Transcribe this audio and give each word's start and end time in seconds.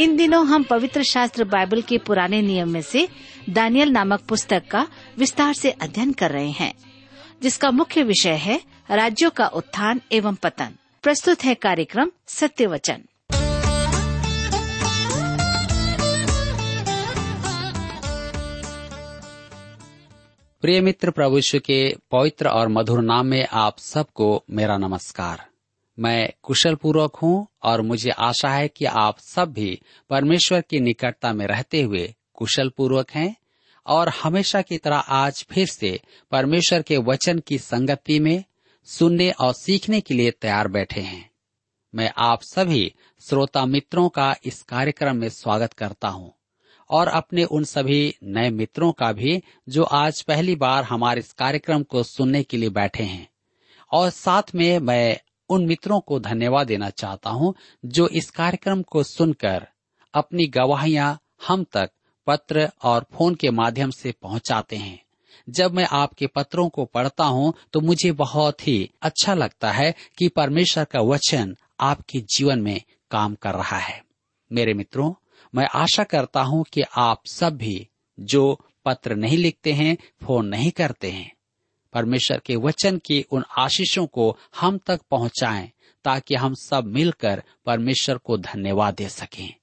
इन 0.00 0.16
दिनों 0.16 0.46
हम 0.46 0.62
पवित्र 0.62 1.02
शास्त्र 1.02 1.44
बाइबल 1.44 1.82
के 1.82 1.98
पुराने 1.98 2.42
नियम 2.42 2.70
में 2.70 2.82
से 2.82 3.08
दानियल 3.50 3.90
नामक 3.90 4.20
पुस्तक 4.20 4.62
का 4.70 4.86
विस्तार 5.18 5.54
से 5.54 5.70
अध्ययन 5.70 6.12
कर 6.12 6.30
रहे 6.30 6.50
हैं, 6.50 6.72
जिसका 7.42 7.70
मुख्य 7.70 8.02
विषय 8.02 8.34
है 8.36 8.60
राज्यों 8.90 9.30
का 9.30 9.46
उत्थान 9.46 10.00
एवं 10.12 10.34
पतन। 10.34 10.76
प्रस्तुत 11.02 11.44
है 11.44 11.54
कार्यक्रम 11.54 12.10
सत्य 12.28 12.66
वचन 12.66 13.02
प्रिय 20.62 20.80
मित्र 20.80 21.10
प्रभु 21.10 21.40
के 21.56 21.96
पवित्र 22.10 22.48
और 22.48 22.68
मधुर 22.68 23.02
नाम 23.02 23.26
में 23.26 23.46
आप 23.52 23.78
सबको 23.78 24.44
मेरा 24.50 24.76
नमस्कार। 24.76 25.44
मैं 25.98 26.32
कुशल 26.42 26.74
पूर्वक 26.74 27.16
हूँ 27.16 27.46
और 27.62 27.80
मुझे 27.80 28.10
आशा 28.10 28.48
है 28.48 28.68
कि 28.68 28.84
आप 28.84 29.18
सब 29.18 29.52
भी 29.52 29.80
परमेश्वर 30.10 30.60
की 30.60 30.80
निकटता 30.80 31.32
में 31.32 31.46
रहते 31.46 31.82
हुए 31.82 32.14
कुशल 32.34 32.68
पूर्वक 32.68 33.10
हैं 33.10 33.36
और 33.86 34.08
हमेशा 34.08 34.62
की 34.62 34.78
तरह 34.78 34.96
आज 34.96 35.46
फिर 35.50 35.66
से 35.66 36.00
परमेश्वर 36.30 36.82
के 36.82 36.96
वचन 36.96 37.38
की 37.38 37.58
संगति 37.58 38.20
में 38.20 38.44
सुनने 38.84 39.30
और 39.30 39.52
सीखने 39.54 40.00
के 40.00 40.14
लिए 40.14 40.30
तैयार 40.30 40.68
बैठे 40.68 41.00
हैं। 41.00 41.30
मैं 41.94 42.12
आप 42.16 42.42
सभी 42.42 42.94
श्रोता 43.20 43.66
मित्रों 43.66 44.08
का 44.08 44.36
इस 44.44 44.62
कार्यक्रम 44.62 45.16
में 45.16 45.28
स्वागत 45.28 45.72
करता 45.72 46.08
हूँ 46.08 46.32
और 46.90 47.08
अपने 47.08 47.44
उन 47.44 47.64
सभी 47.64 48.14
नए 48.22 48.50
मित्रों 48.50 48.92
का 48.92 49.12
भी 49.12 49.42
जो 49.68 49.82
आज 49.82 50.22
पहली 50.22 50.56
बार 50.56 50.84
हमारे 50.84 51.20
इस 51.20 51.32
कार्यक्रम 51.32 51.82
को 51.82 52.02
सुनने 52.02 52.42
के 52.42 52.56
लिए 52.56 52.68
बैठे 52.68 53.02
हैं। 53.02 53.28
और 53.92 54.10
साथ 54.10 54.42
में 54.54 54.78
मैं 54.78 55.20
उन 55.50 55.66
मित्रों 55.66 56.00
को 56.00 56.18
धन्यवाद 56.20 56.66
देना 56.66 56.90
चाहता 56.90 57.30
हूँ, 57.30 57.54
जो 57.84 58.08
इस 58.08 58.30
कार्यक्रम 58.30 58.82
को 58.82 59.02
सुनकर 59.02 59.66
अपनी 60.14 60.46
गवाहियाँ 60.46 61.18
हम 61.48 61.64
तक 61.64 61.90
पत्र 62.26 62.70
और 62.82 63.06
फ़ोन 63.14 63.34
के 63.34 63.50
माध्यम 63.50 63.90
से 63.90 64.12
पहुंचाते 64.12 64.76
हैं। 64.76 65.00
जब 65.48 65.74
मैं 65.74 65.86
आपके 65.92 66.26
पत्रों 66.26 66.68
को 66.68 66.84
पढ़ता 66.84 67.24
हूँ 67.24 67.52
तो 67.72 67.80
मुझे 67.80 68.12
बहुत 68.12 68.66
ही 68.66 68.90
अच्छा 69.02 69.34
लगता 69.34 69.70
है 69.72 69.94
कि 70.18 70.28
परमेश्वर 70.28 70.84
का 70.84 71.00
वचन 71.00 71.56
आपके 71.80 72.20
जीवन 72.36 72.62
में 72.62 72.80
काम 73.10 73.34
कर 73.34 73.54
रहा 73.54 73.78
है। 73.78 74.02
मेरे 74.50 74.74
मित्रों, 74.74 75.12
मैं 75.54 75.68
आशा 75.74 76.04
करता 76.04 76.42
हूँ 76.42 76.64
कि 76.72 76.82
आप 76.96 77.26
सब 77.26 77.56
भी 77.56 77.88
जो 78.20 78.60
पत्र 78.86 79.14
नहीं 79.14 79.38
लिखते 79.38 79.72
हैं, 79.72 79.96
फ़ोन 80.22 80.46
नहीं 80.46 80.70
करते 80.70 81.10
हैं। 81.10 81.35
परमेश्वर 81.96 82.40
के 82.46 82.56
वचन 82.56 82.98
की 82.98 83.24
उन 83.30 83.44
आशीषों 83.58 84.06
को 84.06 84.36
हम 84.60 84.78
तक 84.78 85.00
पहुंचाएँ, 85.10 85.70
ताकि 86.04 86.34
हम 86.34 86.54
सब 86.54 86.84
मिलकर 86.86 87.42
परमेश्वर 87.66 88.18
को 88.18 88.36
धन्यवाद 88.38 88.94
दे 88.94 89.08
सकें। 89.08 89.54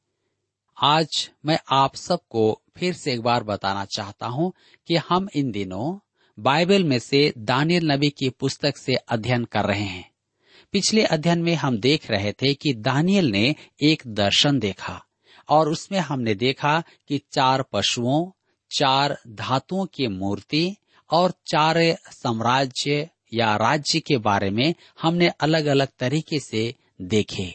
आज 0.77 1.29
मैं 1.45 1.59
आप 1.71 1.95
सबको 1.95 2.61
फिर 2.77 2.93
से 2.93 3.13
एक 3.13 3.21
बार 3.21 3.43
बताना 3.43 3.85
चाहता 3.85 4.27
हूँ 4.27 4.53
कि 4.87 4.95
हम 4.95 5.27
इन 5.35 5.51
दिनों 5.51 6.07
बाइबल 6.39 6.83
में 6.83 6.99
से 6.99 7.33
दानियल 7.37 7.91
नबी 7.91 8.09
की 8.09 8.29
पुस्तक 8.29 8.77
से 8.77 8.95
अध्ययन 8.95 9.45
कर 9.45 9.65
रहे 9.65 9.83
हैं। 9.83 10.11
पिछले 10.71 11.03
अध्ययन 11.03 11.39
में 11.39 11.55
हम 11.55 11.77
देख 11.77 12.11
रहे 12.11 12.31
थे 12.31 12.53
कि 12.53 12.73
दानियल 12.73 13.25
ने 13.25 13.55
एक 13.81 14.03
दर्शन 14.07 14.59
देखा, 14.59 15.05
और 15.49 15.69
उसमें 15.69 15.99
हमने 15.99 16.35
देखा 16.35 16.83
कि 17.07 17.21
चार 17.31 17.61
पशुओं, 17.61 18.31
चार 18.71 19.17
धातुओं 19.27 19.85
की 19.85 20.07
मूर्ति 20.07 20.75
और 21.13 21.33
चार 21.47 21.77
साम्राज्य 22.11 23.09
या 23.33 23.55
राज्य 23.55 23.99
के 23.99 24.17
बारे 24.17 24.49
में 24.49 24.73
हमने 25.01 25.27
अलग 25.27 25.65
अलग 25.65 25.87
तरीके 25.99 26.39
से 26.39 26.73
देखे। 27.01 27.53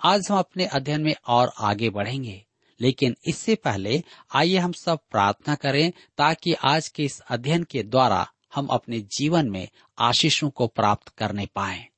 आज 0.00 0.28
हम 0.30 0.38
अपने 0.38 0.66
अध्ययन 0.66 1.00
में 1.00 1.14
और 1.28 1.52
आगे 1.58 1.90
बढ़ेंगे, 1.90 2.44
लेकिन 2.80 3.16
इससे 3.28 3.54
पहले 3.54 4.02
आइए 4.34 4.56
हम 4.56 4.72
सब 4.72 4.98
प्रार्थना 5.10 5.54
करें 5.54 5.92
ताकि 6.18 6.52
आज 6.52 6.88
के 6.88 7.04
इस 7.04 7.20
अध्ययन 7.20 7.62
के 7.62 7.82
द्वारा 7.82 8.26
हम 8.54 8.66
अपने 8.66 9.00
जीवन 9.00 9.50
में 9.50 9.68
आशीषों 9.98 10.50
को 10.50 10.66
प्राप्त 10.66 11.08
करने 11.08 11.46
पाए। 11.46 11.88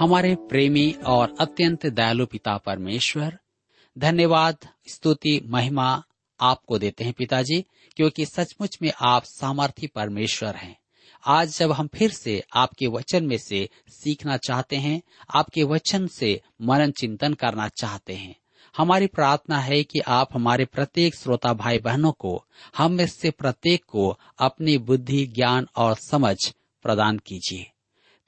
हमारे 0.00 0.34
प्रेमी 0.34 0.90
और 1.06 1.34
अत्यंत 1.40 1.86
दयालु 1.86 2.26
पिता 2.26 2.56
परमेश्वर, 2.56 3.38
धन्यवाद, 3.98 4.56
स्तुति, 4.88 5.40
महिमा 5.46 6.02
आपको 6.42 6.78
देते 6.78 7.04
हैं 7.04 7.12
पिताजी, 7.12 7.60
क्योंकि 7.96 8.26
सचमुच 8.26 8.78
में 8.82 8.92
आप 9.00 9.24
सामर्थ्य 9.24 9.86
परमेश्वर 9.86 10.56
हैं। 10.56 10.76
आज 11.24 11.56
जब 11.58 11.72
हम 11.72 11.86
फिर 11.86 12.10
से 12.10 12.42
आपके 12.54 12.86
वचन 12.86 13.24
में 13.24 13.36
से 13.38 13.68
सीखना 13.88 14.36
चाहते 14.36 14.76
हैं, 14.76 15.00
आपके 15.30 15.62
वचन 15.62 16.06
से 16.06 16.40
मनन 16.62 16.90
चिंतन 16.90 17.34
करना 17.34 17.68
चाहते 17.68 18.14
हैं, 18.14 18.34
हमारी 18.74 19.06
प्रार्थना 19.06 19.58
है 19.58 19.82
कि 19.82 20.00
आप 20.00 20.28
हमारे 20.34 20.64
प्रत्येक 20.64 21.14
श्रोता 21.14 21.52
भाई 21.52 21.78
बहनों 21.78 22.12
को, 22.12 22.44
हम 22.76 22.92
में 22.92 23.06
से 23.06 23.30
प्रत्येक 23.30 23.84
को 23.84 24.08
अपनी 24.38 24.76
बुद्धि, 24.78 25.26
ज्ञान 25.26 25.66
और 25.76 25.94
समझ 25.96 26.36
प्रदान 26.84 27.18
कीजिए, 27.18 27.70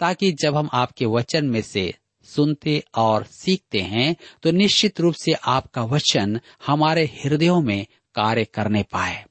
ताकि 0.01 0.33
जब 0.33 0.57
हम 0.57 0.69
आपके 0.73 1.07
वचन 1.07 1.47
में 1.47 1.61
से 1.63 1.93
सुनते 2.29 2.83
और 2.95 3.25
सीखते 3.25 3.81
हैं 3.81 4.15
तो 4.43 4.51
निश्चित 4.51 5.01
रूप 5.01 5.15
से 5.15 5.33
आपका 5.33 5.83
वचन 5.85 6.41
हमारे 6.67 7.05
हृदयों 7.17 7.61
में 7.61 7.87
कार्य 8.15 8.45
करने 8.45 8.83
पाए। 8.83 9.25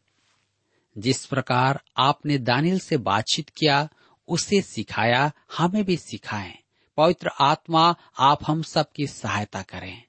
जिस 0.98 1.26
प्रकार 1.26 1.82
आपने 1.98 2.38
दानिल 2.38 2.80
से 2.80 2.98
बातचीत 2.98 3.50
किया, 3.50 3.90
उसे 4.28 4.62
सिखाया, 4.62 5.32
हमें 5.58 5.84
भी 5.84 5.98
सिखाएँ। 5.98 6.58
पवित्र 6.98 7.30
आत्मा 7.40 7.96
आप 8.20 8.40
हम 8.48 8.62
सब 8.62 8.92
की 8.92 9.08
सहायता 9.08 9.62
करें। 9.62 10.04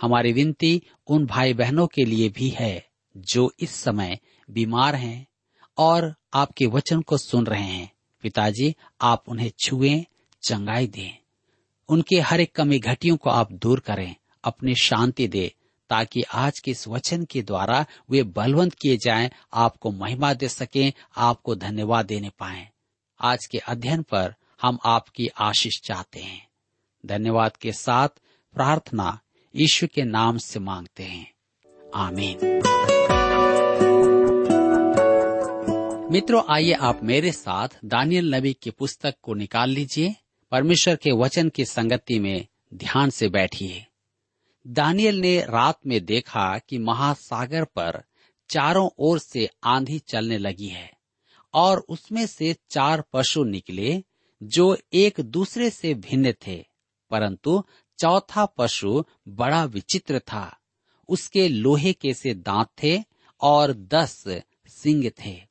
हमारी 0.00 0.32
विनती 0.32 0.82
उन 1.06 1.26
भाई 1.26 1.54
बहनों 1.54 1.86
के 1.86 2.04
लिए 2.04 2.28
भी 2.28 2.48
है, 2.48 2.86
जो 3.16 3.52
इस 3.60 3.70
समय 3.70 4.18
बीमार 4.50 4.94
हैं 4.94 5.26
और 5.78 6.14
आपके 6.34 6.66
वचन 6.66 7.00
को 7.00 7.18
सुन 7.18 7.46
रहे 7.46 7.62
हैं। 7.62 7.92
पिताजी, 8.22 8.76
आप 9.00 9.24
उन्हें 9.28 9.52
छुए, 9.58 10.06
चंगाई 10.42 10.86
दें। 10.86 11.18
उनके 11.88 12.20
हर 12.20 12.40
एक 12.40 12.54
कमी 12.54 12.78
घटियों 12.78 13.16
को 13.16 13.30
आप 13.30 13.52
दूर 13.52 13.80
करें, 13.80 14.16
अपनी 14.44 14.74
शांति 14.74 15.28
दे 15.28 15.54
ताकि 15.90 16.22
आज 16.22 16.58
के 16.58 16.70
इस 16.70 16.88
वचन 16.88 17.24
के 17.24 17.42
द्वारा 17.42 17.86
वे 18.10 18.22
बलवंत 18.22 18.74
किए 18.74 18.96
जाएँ, 18.96 19.30
आपको 19.54 19.90
महिमा 19.90 20.34
दे 20.34 20.48
सकें, 20.48 20.92
आपको 21.16 21.54
धन्यवाद 21.54 22.06
देने 22.06 22.30
पाए। 22.38 22.68
आज 23.20 23.46
के 23.46 23.58
अध्ययन 23.58 24.02
पर 24.02 24.34
हम 24.62 24.78
आपकी 24.86 25.28
आशीष 25.28 25.80
चाहते 25.80 26.20
हैं। 26.20 26.48
धन्यवाद 27.06 27.56
के 27.56 27.72
साथ 27.72 28.08
प्रार्थना 28.54 29.20
ईश्वर 29.56 29.88
के 29.94 30.02
नाम 30.02 30.38
से 30.38 30.60
मांगते 30.60 31.02
हैं। 31.02 31.32
आमीन। 31.94 32.62
मित्रों, 36.12 36.42
आइए 36.50 36.72
आप 36.72 37.00
मेरे 37.02 37.32
साथ 37.32 37.68
दानियल 37.84 38.34
नबी 38.34 38.52
की 38.52 38.70
पुस्तक 38.70 39.14
को 39.22 39.34
निकाल 39.34 39.70
लीजिए। 39.70 40.14
परमेश्वर 40.50 40.96
के 40.96 41.10
वचन 41.10 41.48
की 41.48 41.64
संगति 41.64 42.18
में 42.18 42.46
ध्यान 42.74 43.10
से 43.10 43.28
बैठिए। 43.28 43.86
दानियल 44.66 45.20
ने 45.20 45.40
रात 45.40 45.78
में 45.86 46.04
देखा 46.04 46.58
कि 46.58 46.78
महासागर 46.78 47.64
पर 47.64 48.02
चारों 48.48 48.90
ओर 48.98 49.18
से 49.18 49.50
आंधी 49.64 49.98
चलने 49.98 50.38
लगी 50.38 50.68
है 50.68 50.92
और 51.54 51.78
उसमें 51.88 52.26
से 52.26 52.56
चार 52.70 53.04
पशु 53.12 53.44
निकले 53.44 54.04
जो 54.42 54.78
एक 54.92 55.20
दूसरे 55.20 55.70
से 55.70 55.94
भिन्न 55.94 56.32
थे, 56.32 56.66
परंतु 57.10 57.64
चौथा 57.98 58.46
पशु 58.46 59.04
बड़ा 59.28 59.64
विचित्र 59.64 60.18
था। 60.18 60.58
उसके 61.08 61.48
लोहे 61.48 61.92
के 61.92 62.14
से 62.14 62.34
दांत 62.34 62.66
थे 62.82 63.04
और 63.40 63.72
दस 63.72 64.24
सिंग 64.68 65.10
थे। 65.24 65.42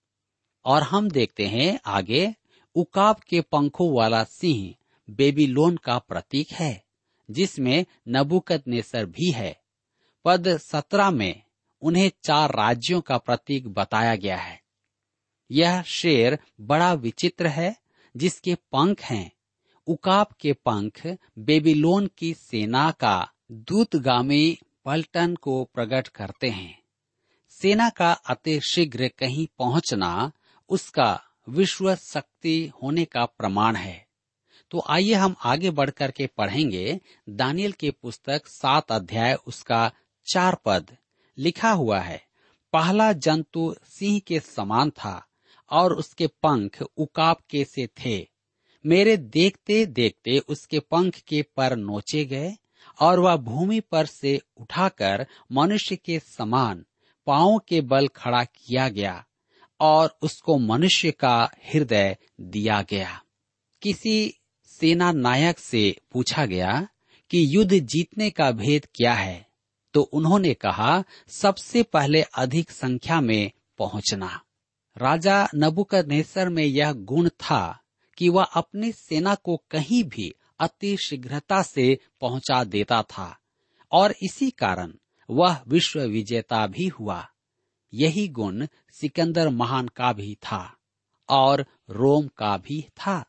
और 0.66 0.84
हम 0.84 1.10
देखते 1.10 1.48
हैं 1.48 1.80
आगे, 1.86 2.36
उकाब 2.76 3.16
के 3.16 3.42
पंखों 3.42 3.96
वाला 3.98 4.24
सिंह 4.24 4.76
बेबीलोन 5.10 5.78
का 5.78 6.00
प्रतीक 6.00 6.52
है। 6.52 6.85
जिसमें 7.32 7.86
नबुकत 8.10 8.64
नेसर 8.68 9.06
भी 9.06 9.32
है। 9.32 9.62
पद 10.26 10.58
सत्रह 10.58 11.12
में 11.12 11.44
उन्हें 11.82 12.12
चार 12.24 12.50
राज्यों 12.50 13.02
का 13.02 13.18
प्रतीक 13.18 13.68
बताया 13.68 14.16
गया 14.16 14.38
है। 14.38 14.62
यह 15.52 15.82
शेर 15.82 16.40
बड़ा 16.62 16.94
विचित्र 16.94 17.48
है, 17.48 17.78
जिसके 18.18 18.56
पंख 18.56 19.02
हैं। 19.02 19.32
उकाब 19.88 20.28
के 20.40 20.54
पंख 20.54 21.18
बेबीलोन 21.40 22.10
की 22.18 22.34
सेना 22.34 22.92
का 22.92 23.32
दूतगामी 23.52 24.58
पलटन 24.86 25.36
को 25.36 25.64
प्रकट 25.64 26.08
करते 26.08 26.50
हैं। 26.50 26.82
सेना 27.50 27.90
का 27.90 28.12
अति 28.12 28.60
शीघ्र 28.60 29.08
कहीं 29.08 29.48
पहुँचना 29.60 30.32
उसका 30.70 31.24
विश्व 31.50 31.96
शक्ति 31.96 32.72
होने 32.84 33.06
का 33.06 33.26
प्रमाण 33.26 33.76
है। 33.76 34.05
तो 34.76 34.84
आइए 34.88 35.14
हम 35.14 35.36
आगे 35.44 35.70
बढ़कर 35.70 36.12
के 36.12 36.28
पढ़ेंगे 36.28 37.00
दानियल 37.30 37.72
के 37.72 37.92
पुस्तक 37.92 38.48
सात 38.48 38.92
अध्याय, 38.92 39.34
उसका 39.34 39.92
चार 40.26 40.58
पद। 40.66 40.98
लिखा 41.38 41.72
हुआ 41.72 42.00
है, 42.00 42.22
पहला 42.74 43.14
जंतु 43.14 43.76
सिंह 43.86 44.20
के 44.20 44.40
समान 44.40 44.90
था 44.90 45.28
और 45.72 45.94
उसके 45.94 46.28
पंख 46.28 46.82
उकाब 46.98 47.38
के 47.50 47.66
से 47.66 47.88
थे। 47.88 48.28
मेरे 48.86 49.18
देखते 49.18 49.86
देखते 49.86 50.38
उसके 50.38 50.80
पंख 50.80 51.16
के 51.16 51.42
पर 51.42 51.76
नोचे 51.76 52.26
गए 52.26 52.54
और 53.00 53.20
वह 53.20 53.36
भूमि 53.36 53.80
पर 53.80 54.06
से 54.06 54.42
उठाकर 54.58 55.28
मनुष्य 55.52 55.96
के 55.96 56.20
समान 56.20 56.86
पाओ 57.26 57.58
के 57.58 57.82
बल 57.82 58.08
खड़ा 58.08 58.44
किया 58.44 58.90
गया 58.90 59.26
और 59.80 60.18
उसको 60.22 60.58
मनुष्य 60.58 61.12
का 61.12 61.52
हृदय 61.74 62.18
दिया 62.42 62.82
गया। 62.82 63.22
किसी 63.82 64.42
सेना 64.80 65.12
नायक 65.12 65.60
से 65.60 65.98
पूछा 66.12 66.46
गया 66.46 66.88
कि 67.30 67.56
युद्ध 67.56 67.80
जीतने 67.80 68.30
का 68.30 68.52
भेद 68.52 68.88
क्या 68.96 69.14
है? 69.14 69.48
तो 69.94 70.02
उन्होंने 70.02 70.54
कहा, 70.54 71.04
सबसे 71.28 71.84
पहले 71.84 72.22
अधिक 72.22 72.72
संख्या 72.72 73.22
में 73.22 73.52
पहुँचना। 73.78 74.42
राजा 74.98 75.48
नबुकदनेसर 75.56 76.50
में 76.50 76.64
यह 76.64 76.94
गुण 76.94 77.30
था 77.30 77.80
कि 78.18 78.30
वह 78.30 78.44
अपनी 78.44 78.92
सेना 78.92 79.36
को 79.36 79.58
कहीं 79.72 80.04
भी 80.04 80.34
अति 80.60 80.98
शीघ्रता 80.98 81.62
से 81.62 82.00
पहुँचा 82.22 82.64
देता 82.64 83.02
था, 83.02 83.38
और 83.92 84.16
इसी 84.24 84.52
कारण 84.52 84.94
वह 85.30 85.62
विश्व 85.68 86.02
विजेता 86.02 86.68
भी 86.68 86.88
हुआ। 86.88 87.30
यही 87.94 88.28
गुण 88.28 88.68
सिकंदर 88.92 89.50
महान 89.50 89.88
का 89.88 90.14
भी 90.14 90.36
था, 90.36 90.78
और 91.30 91.66
रोम 91.90 92.28
का 92.28 92.58
भी 92.58 92.82
था। 92.82 93.26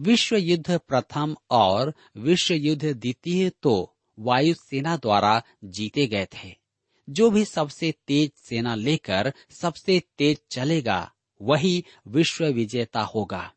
विश्व 0.00 0.36
युद्ध 0.36 0.78
प्रथम 0.78 1.36
और 1.50 1.94
विश्व 2.16 2.54
युद्ध 2.54 2.84
द्वितीय 2.84 3.50
तो 3.50 3.96
वायु 4.18 4.54
सेना 4.54 4.96
द्वारा 4.96 5.42
जीते 5.64 6.06
गए 6.06 6.26
थे। 6.26 6.56
जो 7.10 7.30
भी 7.30 7.44
सबसे 7.44 7.94
तेज 8.06 8.32
सेना 8.36 8.74
लेकर 8.74 9.32
सबसे 9.50 10.02
तेज 10.18 10.40
चलेगा, 10.50 11.12
वही 11.42 11.84
विश्व 12.06 12.46
विजेता 12.46 13.00
होगा। 13.00 13.54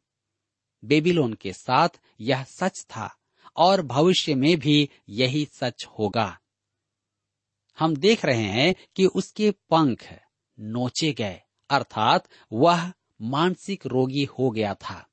बेबीलोन 0.86 1.34
के 1.34 1.54
साथ 1.54 1.90
यह 2.19 2.44
सच 2.44 2.86
था 2.90 3.18
और 3.56 3.81
भविष्य 3.81 4.36
में 4.36 4.60
भी 4.60 4.90
यही 5.10 5.45
सच 5.45 5.86
होगा। 5.86 6.40
हम 7.80 7.95
देख 7.95 8.25
रहे 8.25 8.44
हैं 8.44 8.75
कि 8.95 9.06
उसके 9.06 9.51
पंख 9.51 10.13
नोचे 10.60 11.13
गए, 11.13 11.42
अर्थात 11.69 12.28
वह 12.51 12.94
मानसिक 13.22 13.86
रोगी 13.86 14.24
हो 14.24 14.51
गया 14.51 14.74
था। 14.74 15.10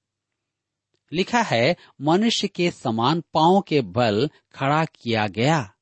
लिखा 1.12 1.42
है, 1.42 1.76
मनुष्य 2.00 2.48
के 2.48 2.70
समान 2.70 3.20
पाँव 3.20 3.60
के 3.60 3.80
बल 3.80 4.30
खड़ा 4.54 4.84
किया 4.84 5.26
गया। 5.26 5.74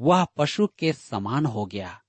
वह 0.00 0.26
पशु 0.36 0.66
के 0.66 0.92
समान 0.92 1.46
हो 1.46 1.66
गया। 1.66 2.02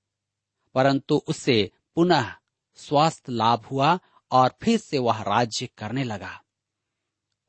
परंतु 0.74 1.22
उसे 1.28 1.70
पुनः 1.94 2.32
स्वास्थ्य 2.74 3.32
लाभ 3.32 3.64
हुआ 3.64 3.98
और 4.30 4.54
फिर 4.62 4.78
से 4.78 4.98
वह 4.98 5.22
राज्य 5.22 5.68
करने 5.78 6.04
लगा। 6.04 6.42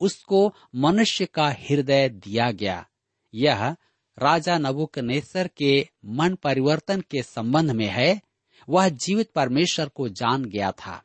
उसको 0.00 0.54
मनुष्य 0.74 1.26
का 1.26 1.50
हृदय 1.50 2.08
दिया 2.08 2.50
गया। 2.50 2.88
यह 3.34 3.76
राजा 4.18 4.58
नबुकनेसर 4.58 5.48
के 5.48 5.88
मन 6.04 6.34
परिवर्तन 6.34 7.00
के 7.00 7.22
संबंध 7.22 7.70
में 7.70 7.86
है। 7.86 8.20
वह 8.68 8.88
जीवित 8.88 9.30
परमेश्वर 9.30 9.88
को 9.88 10.08
जान 10.08 10.44
गया 10.44 10.72
था। 10.72 11.04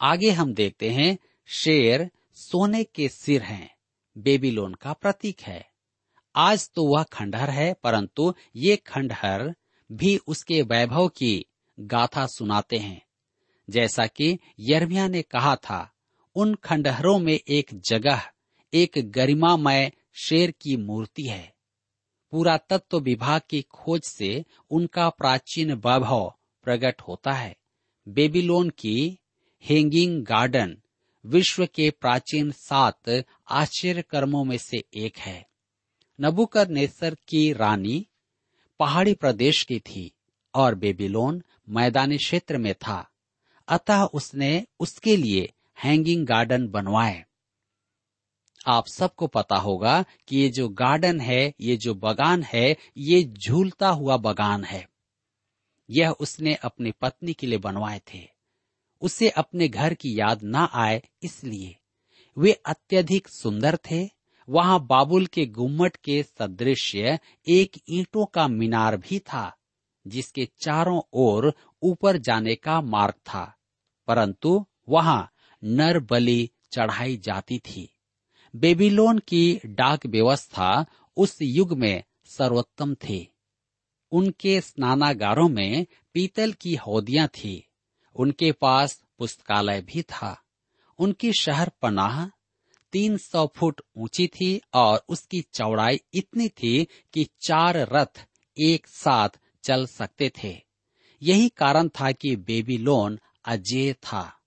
आगे 0.00 0.30
हम 0.30 0.54
देखते 0.54 0.90
हैं, 0.90 1.18
शेर 1.46 2.10
सोने 2.34 2.84
के 2.84 3.08
सिर 3.08 3.42
हैं, 3.42 3.74
बेबीलोन 4.18 4.74
का 4.74 4.92
प्रतीक 4.92 5.40
है। 5.40 5.70
आज 6.36 6.70
तो 6.74 6.84
वह 6.84 7.02
खंडहर 7.02 7.50
है, 7.50 7.74
परंतु 7.74 8.34
ये 8.56 8.76
खंडहर 8.76 9.54
भी 9.92 10.16
उसके 10.16 10.62
वैभव 10.62 11.08
की 11.08 11.46
गाथा 11.80 12.26
सुनाते 12.26 12.76
हैं। 12.76 13.02
जैसा 13.70 14.06
कि 14.06 14.38
यर्मिया 14.60 15.08
ने 15.08 15.22
कहा 15.22 15.56
था, 15.56 15.92
उन 16.34 16.54
खंडहरों 16.54 17.18
में 17.18 17.40
एक 17.48 17.80
जगह, 17.88 18.22
एक 18.74 18.92
गरिमामय 18.98 19.92
शेर 20.14 20.50
की 20.50 20.76
मूर्ति 20.76 21.22
है। 21.22 21.54
पूरा 22.30 22.56
तत्व 22.56 22.98
विभाग 22.98 23.40
की 23.50 23.62
खोज 23.62 24.02
से 24.02 24.44
उनका 24.70 25.08
प्राचीन 25.08 25.72
वैभव 25.72 26.34
प्रकट 26.62 27.02
होता 27.02 27.32
है। 27.32 27.56
बेबीलोन 28.08 28.70
की 28.70 29.18
हेंगिंग 29.64 30.24
गार्डन 30.24 30.80
विश्व 31.26 31.66
के 31.66 31.90
प्राचीन 31.90 32.50
सात 32.50 33.24
आश्चर्य 33.48 34.02
कर्मों 34.02 34.44
में 34.44 34.58
से 34.58 34.84
एक 34.94 35.18
है। 35.18 35.46
नबुकर 36.20 36.68
नेसर 36.68 37.14
की 37.14 37.52
रानी 37.52 38.06
पहाड़ी 38.80 39.14
प्रदेश 39.14 39.64
की 39.64 39.80
थी 39.80 40.12
और 40.54 40.74
बेबीलोन 40.74 41.42
मैदानी 41.68 42.16
क्षेत्र 42.16 42.58
में 42.58 42.74
था। 42.74 43.10
अतः 43.68 44.02
उसने 44.02 44.66
उसके 44.80 45.16
लिए 45.16 45.52
हैंगिंग 45.84 46.26
गार्डन 46.26 46.68
बनवाए। 46.68 47.24
आप 48.66 48.86
सबको 48.86 49.26
पता 49.26 49.56
होगा 49.56 50.04
कि 50.28 50.36
ये 50.36 50.48
जो 50.48 50.68
गार्डन 50.68 51.20
है, 51.20 51.54
ये 51.60 51.76
जो 51.76 51.94
बगान 51.94 52.42
है, 52.42 52.76
ये 52.96 53.24
झूलता 53.24 53.88
हुआ 53.88 54.16
बगान 54.16 54.64
है। 54.64 54.88
यह 55.90 56.10
उसने 56.10 56.54
अपनी 56.54 56.90
पत्नी 56.90 57.32
के 57.32 57.46
लिए 57.46 57.58
बनवाए 57.58 58.00
थे। 58.14 58.33
उसे 59.04 59.28
अपने 59.28 59.68
घर 59.68 59.94
की 59.94 60.20
याद 60.20 60.42
ना 60.42 60.64
आए 60.64 61.02
इसलिए। 61.22 61.76
वे 62.38 62.52
अत्यधिक 62.52 63.28
सुंदर 63.28 63.76
थे। 63.76 64.10
वहाँ 64.48 64.86
बाबुल 64.86 65.26
के 65.26 65.46
गुम्मट 65.46 65.96
के 65.96 66.22
सदृश्य 66.22 67.18
एक 67.48 67.80
ईंटों 67.90 68.26
का 68.26 68.48
मीनार 68.48 68.96
भी 68.96 69.18
था, 69.18 69.56
जिसके 70.06 70.48
चारों 70.60 71.00
ओर 71.12 71.54
ऊपर 71.82 72.16
जाने 72.16 72.54
का 72.54 72.80
मार्ग 72.80 73.14
था। 73.14 73.54
परंतु 74.08 74.66
वहाँ 74.88 75.30
नर 75.64 75.98
बलि 76.00 76.50
चढ़ाई 76.72 77.16
जाती 77.16 77.58
थी। 77.58 77.94
बेबीलोन 78.56 79.18
की 79.18 79.60
डाक 79.66 80.06
व्यवस्था 80.06 80.86
उस 81.16 81.38
युग 81.42 81.78
में 81.78 82.02
सर्वोत्तम 82.24 82.94
थी। 82.94 83.34
उनके 84.12 84.60
स्नानागारों 84.60 85.48
में 85.48 85.86
पीतल 86.12 86.52
की 86.52 86.74
हौदियाँ 86.74 87.28
थी। 87.28 87.68
उनके 88.14 88.52
पास 88.52 89.02
पुस्तकालय 89.18 89.80
भी 89.80 90.02
था। 90.02 90.36
उनकी 90.98 91.32
शहर 91.32 91.70
पनाह 91.82 92.26
तीन 92.92 93.16
सौ 93.16 93.46
फुट 93.56 93.80
ऊँची 93.96 94.26
थी 94.26 94.60
और 94.74 95.04
उसकी 95.08 95.40
चौड़ाई 95.54 96.00
इतनी 96.14 96.48
थी 96.48 96.86
कि 97.12 97.24
चार 97.46 97.76
रथ 97.76 98.26
एक 98.58 98.86
साथ 98.86 99.28
चल 99.62 99.86
सकते 99.86 100.32
थे। 100.42 100.54
यही 101.22 101.48
कारण 101.48 101.88
था 101.88 102.12
कि 102.12 102.36
बेबीलोन 102.36 103.18
अजय 103.44 103.92
था। 103.92 104.40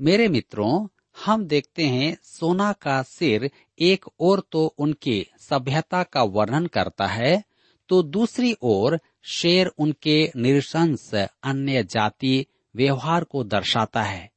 मेरे 0.00 0.28
मित्रों, 0.28 0.88
हम 1.24 1.44
देखते 1.44 1.82
हैं 1.82 2.16
सोना 2.22 2.72
का 2.72 3.02
सिर 3.02 3.50
एक 3.78 4.04
ओर 4.18 4.40
तो 4.52 4.66
उनकी 4.78 5.26
सभ्यता 5.40 6.02
का 6.02 6.22
वर्णन 6.22 6.66
करता 6.66 7.06
है 7.06 7.44
तो 7.88 8.02
दूसरी 8.02 8.56
ओर 8.62 9.00
शेर 9.26 9.66
उनके 9.66 10.32
निरशंस 10.36 11.14
अन्य 11.42 11.84
जाति 11.84 12.46
व्यवहार 12.76 13.24
को 13.24 13.44
दर्शाता 13.44 14.02
है। 14.02 14.30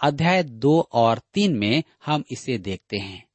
अध्याय 0.00 0.42
दो 0.42 0.88
और 0.92 1.20
तीन 1.34 1.58
में 1.58 1.82
हम 2.06 2.24
इसे 2.30 2.58
देखते 2.58 2.96
हैं। 2.96 3.28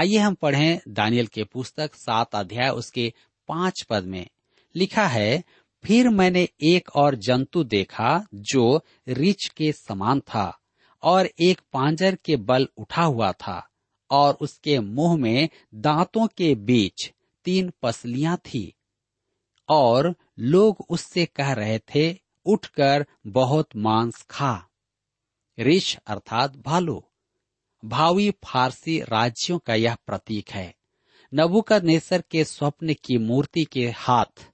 आइए 0.00 0.18
हम 0.18 0.34
पढ़ें 0.34 0.80
दानियल 0.88 1.26
के 1.26 1.44
पुस्तक 1.44 1.94
सात 1.94 2.34
अध्याय 2.34 2.68
उसके 2.68 3.12
पाँच 3.48 3.82
पद 3.82 4.04
में। 4.04 4.26
लिखा 4.74 5.06
है, 5.06 5.44
फिर 5.84 6.08
मैंने 6.08 6.48
एक 6.62 6.96
और 6.96 7.14
जंतु 7.14 7.64
देखा 7.64 8.26
जो 8.34 8.84
रिच 9.08 9.46
के 9.56 9.72
समान 9.72 10.20
था 10.20 10.58
और 11.02 11.28
एक 11.40 11.60
पांजर 11.72 12.14
के 12.14 12.36
बल 12.36 12.68
उठा 12.76 13.02
हुआ 13.02 13.32
था 13.32 13.68
और 14.10 14.34
उसके 14.34 14.78
मुँह 14.78 15.16
में 15.16 15.48
दांतों 15.74 16.26
के 16.26 16.54
बीच 16.54 17.12
तीन 17.44 17.72
पसलियाँ 17.82 18.36
थी। 18.36 18.75
और 19.68 20.14
लोग 20.38 20.86
उससे 20.88 21.26
कह 21.26 21.52
रहे 21.52 21.78
थे, 21.78 22.18
उठकर 22.46 23.06
बहुत 23.26 23.68
मांस 23.76 24.26
खा। 24.30 24.68
रिच 25.58 25.98
अर्थात 26.06 26.56
भालू। 26.56 27.04
भावी 27.84 28.30
फारसी 28.30 29.00
राज्यों 29.00 29.58
का 29.58 29.74
यह 29.74 29.94
प्रतीक 29.94 30.50
है। 30.50 30.76
नबुकदनेसर 31.34 32.24
के 32.30 32.44
स्वप्न 32.44 32.94
की 32.94 33.18
मूर्ति 33.18 33.64
के 33.64 33.90
हाथ, 33.90 34.52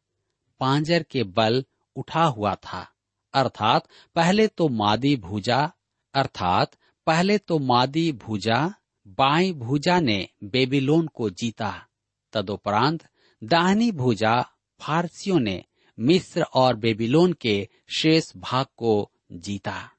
पांजर 0.61 1.03
के 1.03 1.23
बल 1.23 1.65
उठा 1.97 2.25
हुआ 2.25 2.55
था। 2.55 2.89
अर्थात, 3.35 3.89
पहले 4.15 4.47
तो 4.47 4.69
मादी 4.69 5.17
भुजा, 5.17 5.73
अर्थात, 6.15 6.77
पहले 7.07 7.39
तो 7.39 7.59
मादी 7.59 8.13
भुजा, 8.13 8.75
बाई 9.07 9.53
भुजा 9.53 10.01
ने 10.01 10.29
बेबीलोन 10.45 11.07
को 11.07 11.31
जीता। 11.31 11.87
तदुपरांत, 12.33 13.09
दाहिनी 13.45 13.93
भुजा 13.93 14.52
फारसियों 14.83 15.41
ने 15.41 15.65
मिस्र 15.99 16.43
और 16.43 16.77
बेबीलोन 16.77 17.33
के 17.33 17.69
शेष 17.97 18.37
भाग 18.37 18.67
को 18.77 19.13
जीता। 19.33 19.91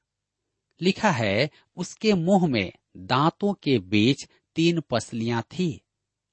लिखा 0.82 1.10
है, 1.10 1.50
उसके 1.76 2.12
मुँह 2.12 2.46
में 2.46 2.72
दांतों 2.96 3.54
के 3.54 3.78
बीच 3.78 4.28
तीन 4.54 4.80
पसलियाँ 4.80 5.42
थी, 5.42 5.80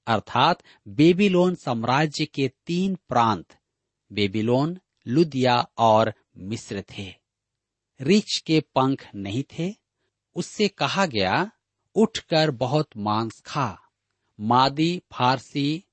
अर्थात 0.08 0.64
बेबीलोन 0.88 1.56
साम्राज्य 1.56 2.26
के 2.26 2.52
तीन 2.66 2.96
प्रांत, 2.96 3.58
बेबीलोन, 4.12 4.80
लुदिया 5.08 5.70
और 5.78 6.14
मिस्र 6.38 6.84
थे। 6.98 7.14
रिच 8.02 8.44
के 8.48 8.60
पंख 8.60 9.08
नहीं 9.16 9.44
थे। 9.44 9.76
उससे 10.36 10.68
कहा 10.68 11.06
गया, 11.06 11.52
उठकर 11.96 12.52
बहुत 12.52 12.90
मांस 12.98 13.42
खा। 13.46 13.78
मादी, 14.40 15.02
फारसी 15.12 15.84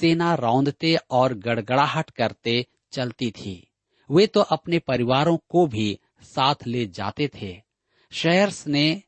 सेना 0.00 0.34
रौंदते 0.34 0.96
और 1.10 1.34
गड़गड़ाहट 1.34 2.10
करते 2.10 2.66
चलती 2.92 3.30
थी। 3.30 3.56
वे 4.10 4.26
तो 4.26 4.40
अपने 4.40 4.78
परिवारों 4.78 5.36
को 5.48 5.66
भी 5.66 5.98
साथ 6.22 6.54
ले 6.66 6.86
जाते 6.86 7.30
थे। 7.34 7.62
शेयर्स 8.12 8.66
ने 8.66 9.02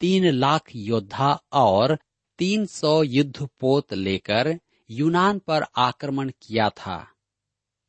तीन 0.00 0.30
लाख 0.30 0.62
योद्धा 0.76 1.42
और 1.52 1.98
तीन 2.38 2.66
सौ 2.66 3.02
युद्ध 3.02 3.48
पोत 3.60 3.94
लेकर 3.94 4.58
यूनान 4.90 5.38
पर 5.38 5.64
आक्रमण 5.76 6.30
किया 6.42 6.68
था। 6.70 7.08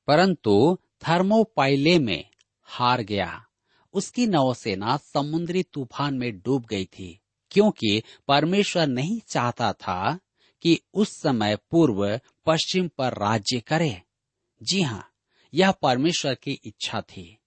परंतु 0.08 0.78
थर्मोपाइले 1.08 2.00
में 2.00 2.24
हार 2.64 3.02
गया। 3.02 3.46
उसकी 3.94 4.28
नौसेना 4.28 4.98
समुद्री 4.98 5.64
तूफ़ान 5.64 6.18
में 6.18 6.40
डूब 6.40 6.66
गई 6.66 6.86
थी, 6.86 7.20
क्योंकि 7.52 8.04
परमेश्वर 8.28 8.88
नहीं 8.88 9.20
चाहता 9.28 9.74
था 9.74 10.20
कि 10.62 10.80
उस 10.94 11.22
समय 11.22 11.58
पूर्व 11.72 12.20
पश्चिम 12.48 12.88
पर 12.88 13.14
राज्य 13.14 13.60
करे। 13.60 14.02
जी 14.64 14.82
हाँ 14.82 15.10
यह 15.54 15.72
परमेश्वर 15.72 16.36
की 16.36 16.52
इच्छा 16.64 17.02
थी। 17.02 17.38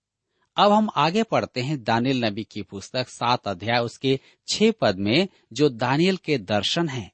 अब 0.57 0.73
हम 0.73 0.91
आगे 0.97 1.23
पढ़ते 1.23 1.61
हैं 1.61 1.83
दानियल 1.83 2.25
नबी 2.25 2.45
की 2.45 2.63
पुस्तक 2.63 3.09
सात 3.09 3.49
अध्याय, 3.49 3.81
उसके 3.81 4.21
छह 4.49 4.71
पद 4.71 4.97
में, 4.97 5.29
जो 5.53 5.69
दानियल 5.69 6.17
के 6.17 6.39
दर्शन 6.39 6.89
हैं। 6.89 7.13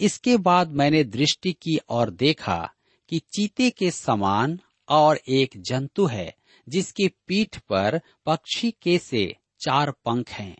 इसके 0.00 0.36
बाद 0.36 0.68
मैंने 0.68 1.04
दृष्टि 1.04 1.52
की 1.52 1.76
और 1.88 2.10
देखा 2.10 2.70
कि 3.08 3.18
चीते 3.18 3.70
के 3.70 3.90
समान 3.90 4.60
और 4.88 5.20
एक 5.28 5.50
जंतु 5.56 6.06
है, 6.06 6.34
जिसकी 6.68 7.08
पीठ 7.08 7.58
पर 7.58 8.00
पक्षी 8.26 8.70
के 8.70 8.98
से 8.98 9.36
चार 9.60 9.90
पंख 9.90 10.28
हैं, 10.28 10.56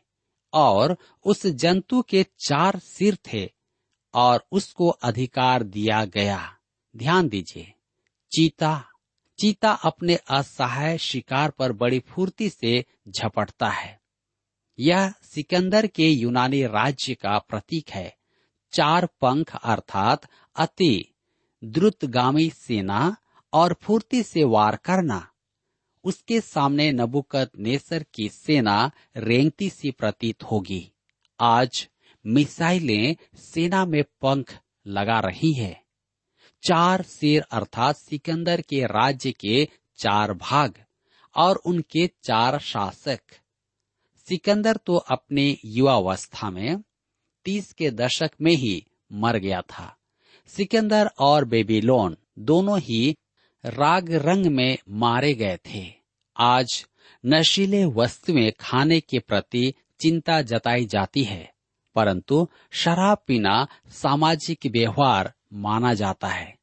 और 0.53 0.97
उस 1.25 1.47
जंतु 1.47 2.03
के 2.03 2.27
चार 2.39 2.79
सिर 2.79 3.19
थे, 3.33 3.51
और 4.15 4.47
उसको 4.53 4.89
अधिकार 4.89 5.63
दिया 5.63 6.05
गया। 6.05 6.58
ध्यान 6.99 7.29
दीजिए। 7.29 7.73
चीता 8.33 8.85
चीता 9.41 9.73
अपने 9.73 10.15
असहाय 10.15 10.99
शिकार 10.99 11.51
पर 11.51 11.73
बड़ी 11.73 11.99
फुर्ती 11.99 12.51
से 12.51 12.85
झपटता 13.09 13.69
है। 13.69 14.01
यह 14.79 15.13
सिकंदर 15.23 15.87
के 15.87 16.09
यूनानी 16.09 16.63
राज्य 16.63 17.15
का 17.15 17.39
प्रतीक 17.39 17.91
है। 17.91 18.17
चार 18.73 19.07
पंख 19.07 19.57
अर्थात 19.57 20.29
अति, 20.57 21.15
द्रुतगामी 21.65 22.51
सेना 22.51 23.17
और 23.53 23.77
फुर्ती 23.83 24.23
से 24.23 24.45
वार 24.45 24.77
करना। 24.77 25.29
उसके 26.05 26.41
सामने 26.41 26.93
नबुकत 26.93 27.51
नेसर 27.59 28.05
की 28.15 28.29
सेना 28.29 28.91
रेंगती 29.17 29.71
सी 29.71 29.91
प्रतीत 29.91 30.43
होगी। 30.43 30.93
आज 31.41 31.89
मिसाइलें 32.27 33.17
सेना 33.35 33.85
में 33.85 34.05
पंख 34.21 34.59
लगा 34.87 35.21
रही 35.21 35.53
है। 35.53 35.88
चार 36.69 37.03
सिर 37.03 37.43
अर्थात 37.51 37.97
सिकंदर 37.97 38.61
के 38.61 38.85
राज्य 38.87 39.31
के 39.33 39.69
चार 39.99 40.33
भाग 40.33 40.75
और 41.35 41.57
उनके 41.57 42.07
चार 42.07 42.59
शासक। 42.59 43.21
सिकंदर 44.27 44.77
तो 44.77 44.97
अपने 44.97 45.57
युवावस्था 45.65 46.51
में 46.51 46.83
तीस 47.47 47.73
के 47.73 47.91
दशक 47.91 48.31
में 48.41 48.53
ही 48.53 48.87
मर 49.13 49.37
गया 49.37 49.61
था। 49.61 49.97
सिकंदर 50.47 51.11
और 51.19 51.45
बेबीलोन 51.45 52.17
दोनों 52.39 52.79
ही 52.81 53.17
राग 53.65 54.13
रंग 54.13 54.47
में 54.47 54.79
मारे 54.89 55.35
गए 55.35 55.59
थे। 55.67 55.95
आज 56.37 56.87
नशीले 57.27 57.85
वस्तुएँ 57.85 58.51
खाने 58.61 59.01
के 59.01 59.19
प्रति 59.19 59.73
चिंता 60.01 60.43
जताई 60.43 60.87
जाती 60.87 61.25
है, 61.25 61.53
परंतु 61.97 62.49
शराब 62.73 63.25
पीना 63.27 63.67
सामाजिक 63.89 64.67
व्यवहार 64.67 65.33
माना 65.53 65.95
जाता 65.95 66.29
है। 66.29 66.58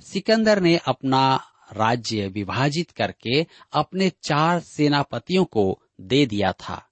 सिकंदर 0.00 0.60
ने 0.60 0.76
अपना 0.76 1.40
राज्य 1.72 2.28
विभाजित 2.28 2.90
करके 2.90 3.46
अपने 3.72 4.10
चार 4.22 4.60
सेनापतियों 4.60 5.44
को 5.44 5.82
दे 6.00 6.26
दिया 6.26 6.52
था, 6.52 6.88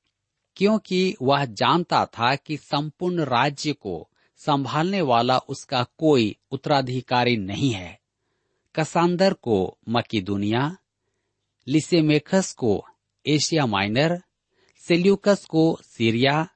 क्योंकि 0.57 1.17
वह 1.23 1.45
जानता 1.45 2.07
था 2.07 2.35
कि 2.35 2.57
संपूर्ण 2.57 3.25
राज्य 3.25 3.73
को 3.73 4.09
संभालने 4.37 5.01
वाला 5.01 5.39
उसका 5.39 5.83
कोई 5.99 6.37
उत्तराधिकारी 6.51 7.37
नहीं 7.37 7.71
है। 7.71 8.01
कसांदर 8.75 9.33
को 9.33 9.79
मकीदुनिया, 9.89 10.77
लिसेमेखस 11.69 12.53
को 12.53 12.85
एशिया 13.27 13.67
माइनर, 13.67 14.23
सेल्यूकस 14.79 15.45
को 15.45 15.79
सीरिया, 15.83 16.49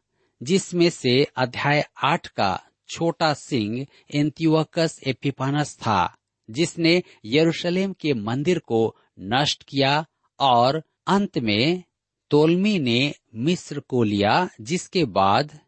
जिसमें 0.43 0.91
से 0.91 1.27
अध्याय 1.37 1.85
आठ 2.05 2.27
का 2.27 2.61
छोटा 2.89 3.35
सिंह 3.35 3.87
एंतिवकस 4.15 5.01
एपिपानस 5.07 5.77
था 5.77 6.15
जिसने 6.51 7.03
यरूशलेम 7.25 7.93
के 7.93 8.15
मंदिर 8.15 8.59
को 8.59 8.97
नष्ट 9.21 9.63
किया 9.63 10.07
और 10.41 10.83
अंत 11.07 11.39
में 11.39 11.83
तोलमी 12.31 12.79
ने 12.79 13.15
मिस्र 13.35 13.81
को 13.81 14.03
लिया, 14.03 14.49
जिसके 14.61 15.05
बाद 15.05 15.61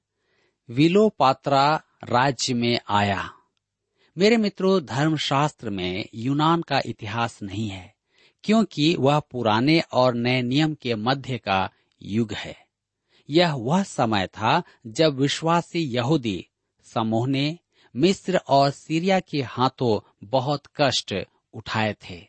विलोपात्रा 0.70 1.82
राज्य 2.04 2.54
में 2.54 2.80
आया। 2.88 3.30
मेरे 4.18 4.36
मित्रों, 4.36 4.84
धर्मशास्त्र 4.84 5.70
में 5.70 6.04
यूनान 6.14 6.62
का 6.62 6.82
इतिहास 6.86 7.42
नहीं 7.42 7.68
है, 7.68 7.94
क्योंकि 8.44 8.96
वह 8.96 9.20
पुराने 9.20 9.80
और 9.80 10.14
नए 10.14 10.42
नियम 10.42 10.74
के 10.74 10.94
मध्य 10.94 11.38
का 11.38 11.70
युग 12.02 12.32
है। 12.32 12.66
यह 13.30 13.54
वह 13.54 13.82
समय 13.82 14.26
था 14.26 14.62
जब 14.86 15.14
विश्वासी 15.14 15.78
यहूदी 15.78 16.46
समूह 16.82 17.28
ने 17.28 17.58
मिस्र 17.94 18.40
और 18.48 18.70
सीरिया 18.70 19.20
के 19.20 19.42
हाथों 19.42 19.98
बहुत 20.24 20.62
कष्ट 20.76 21.14
उठाए 21.54 21.94
थे। 22.04 22.20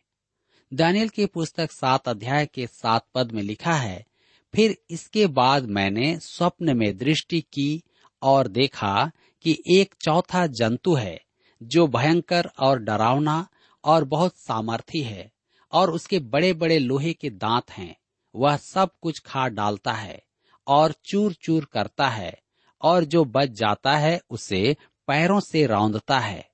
दानियल 0.71 1.09
की 1.09 1.25
पुस्तक 1.25 1.71
सात 1.71 2.07
अध्याय 2.07 2.45
के 2.45 2.67
सात 2.67 3.05
पद 3.15 3.31
में 3.31 3.41
लिखा 3.43 3.73
है, 3.73 4.05
फिर 4.53 4.75
इसके 4.89 5.27
बाद 5.27 5.65
मैंने 5.65 6.17
स्वप्न 6.19 6.77
में 6.77 6.97
दृष्टि 6.97 7.41
की 7.41 7.83
और 8.21 8.47
देखा 8.47 9.11
कि 9.45 9.57
एक 9.69 9.95
चौथा 10.01 10.45
जंतु 10.47 10.93
है, 10.93 11.19
जो 11.61 11.87
भयंकर 11.87 12.49
और 12.59 12.79
डरावना 12.79 13.47
और 13.83 14.03
बहुत 14.03 14.35
सामर्थी 14.35 15.01
है 15.01 15.31
और 15.73 15.91
उसके 15.91 16.19
बड़े 16.19 16.53
बड़े 16.53 16.79
लोहे 16.79 17.13
के 17.13 17.29
दांत 17.29 17.71
हैं। 17.71 17.95
वह 18.35 18.57
सब 18.57 18.89
कुछ 19.01 19.19
खा 19.19 19.47
डालता 19.47 19.93
है 19.93 20.21
और 20.67 20.93
चूर 21.05 21.33
चूर 21.33 21.65
करता 21.65 22.07
है 22.07 22.33
और 22.81 23.03
जो 23.03 23.23
बच 23.25 23.49
जाता 23.49 23.95
है 23.97 24.19
उसे 24.29 24.75
पैरों 25.07 25.39
से 25.39 25.65
रौंदता 25.65 26.19
है। 26.19 26.49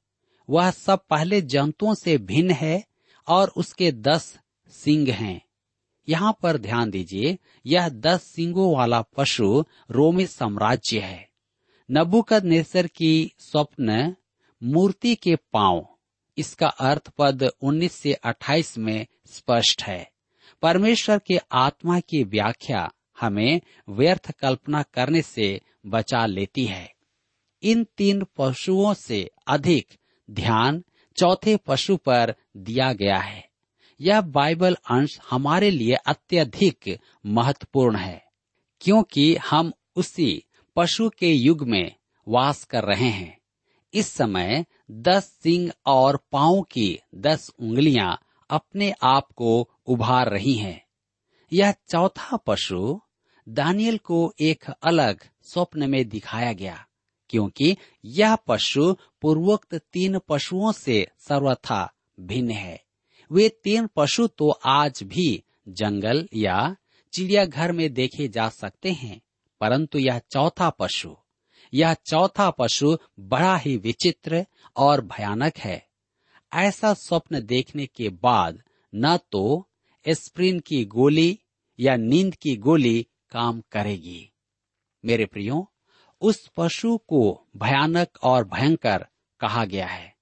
वह 0.49 0.71
सब 0.71 1.05
पहले 1.09 1.41
जंतुओं 1.41 1.93
से 1.93 2.17
भिन्न 2.17 2.51
है 2.51 2.83
और 3.27 3.53
उसके 3.57 3.91
दस 3.91 4.39
सिंग 4.69 5.07
हैं। 5.07 5.41
यहाँ 6.09 6.37
पर 6.43 6.57
ध्यान 6.57 6.89
दीजिए, 6.89 7.37
यह 7.65 7.89
दस 7.89 8.23
सिंगों 8.23 8.75
वाला 8.75 9.01
पशु 9.01 9.65
रोमी 9.91 10.25
साम्राज्य 10.25 10.99
है। 10.99 11.29
नबुकद 11.91 12.43
नेसर 12.43 12.87
की 12.87 13.31
स्वप्न, 13.39 14.15
मूर्ति 14.63 15.15
के 15.15 15.35
पाँव, 15.35 15.87
इसका 16.37 16.67
अर्थ 16.67 17.09
पद 17.17 17.51
19 17.61 17.91
से 17.91 18.13
28 18.13 18.77
में 18.77 19.05
स्पष्ट 19.25 19.83
है। 19.83 20.11
परमेश्वर 20.61 21.19
के 21.19 21.39
आत्मा 21.51 21.99
की 21.99 22.23
व्याख्या 22.23 22.91
हमें 23.21 23.61
व्यर्थ 23.89 24.31
कल्पना 24.31 24.83
करने 24.83 25.21
से 25.21 25.61
बचा 25.85 26.25
लेती 26.25 26.65
है। 26.65 26.96
इन 27.63 27.83
तीन 27.97 28.25
पशुओं 28.37 28.93
से 28.93 29.31
अधिक 29.47 29.87
ध्यान 30.31 30.83
चौथे 31.17 31.57
पशु 31.57 31.97
पर 31.97 32.35
दिया 32.57 32.93
गया 32.93 33.17
है। 33.17 33.49
यह 34.01 34.21
बाइबल 34.21 34.77
अंश 34.89 35.19
हमारे 35.29 35.71
लिए 35.71 35.93
अत्यधिक 35.93 36.99
महत्वपूर्ण 37.25 37.95
है, 37.95 38.25
क्योंकि 38.81 39.35
हम 39.35 39.73
उसी 39.95 40.43
पशु 40.75 41.09
के 41.09 41.33
युग 41.33 41.67
में 41.67 41.95
वास 42.27 42.63
कर 42.63 42.83
रहे 42.83 43.09
हैं। 43.09 43.37
इस 43.93 44.07
समय 44.07 44.65
दस 44.91 45.23
सिंह 45.23 45.71
और 45.85 46.23
पाँव 46.31 46.61
की 46.61 46.99
दस 47.15 47.51
उंगलियाँ 47.59 48.19
अपने 48.49 48.93
आप 49.03 49.31
को 49.31 49.69
उभार 49.87 50.29
रही 50.29 50.53
हैं। 50.53 50.85
यह 51.53 51.71
चौथा 51.71 52.37
पशु 52.37 53.01
दानियल 53.49 53.97
को 53.97 54.33
एक 54.39 54.65
अलग 54.83 55.23
स्वप्न 55.43 55.89
में 55.89 56.09
दिखाया 56.09 56.53
गया। 56.53 56.86
क्योंकि 57.29 57.75
यह 58.05 58.35
पशु 58.47 58.93
पूर्वोक्त 59.21 59.75
तीन 59.93 60.19
पशुओं 60.19 60.71
से 60.71 61.07
सर्वथा 61.19 61.93
भिन्न 62.19 62.51
है। 62.51 62.81
वे 63.31 63.49
तीन 63.63 63.87
पशु 63.95 64.27
तो 64.27 64.49
आज 64.65 65.03
भी 65.03 65.43
जंगल 65.69 66.27
या 66.33 66.75
चिड़ियाघर 67.13 67.71
में 67.71 67.93
देखे 67.93 68.27
जा 68.27 68.47
सकते 68.49 68.91
हैं, 68.91 69.21
परंतु 69.61 69.99
यह 69.99 70.19
चौथा 70.31 70.69
पशु, 70.69 71.15
यह 71.73 71.93
चौथा 72.05 72.49
पशु 72.49 72.97
बड़ा 73.19 73.55
ही 73.57 73.75
विचित्र 73.77 74.45
और 74.75 75.01
भयानक 75.01 75.57
है। 75.57 75.85
ऐसा 76.51 76.93
स्वप्न 76.93 77.41
देखने 77.45 77.85
के 77.85 78.09
बाद 78.09 78.61
न 78.93 79.17
तो 79.31 79.67
स्प्रिन 80.05 80.59
की 80.59 80.83
गोली 80.85 81.39
या 81.79 81.95
नींद 81.95 82.35
की 82.35 82.55
गोली 82.55 83.07
काम 83.29 83.61
करेगी। 83.71 84.31
मेरे 85.03 85.25
प्रियो 85.25 85.71
उस 86.21 86.51
पशु 86.57 86.97
को 86.97 87.47
भयानक 87.57 88.07
और 88.23 88.43
भयंकर 88.43 89.07
कहा 89.39 89.65
गया 89.65 89.87
है। 89.87 90.15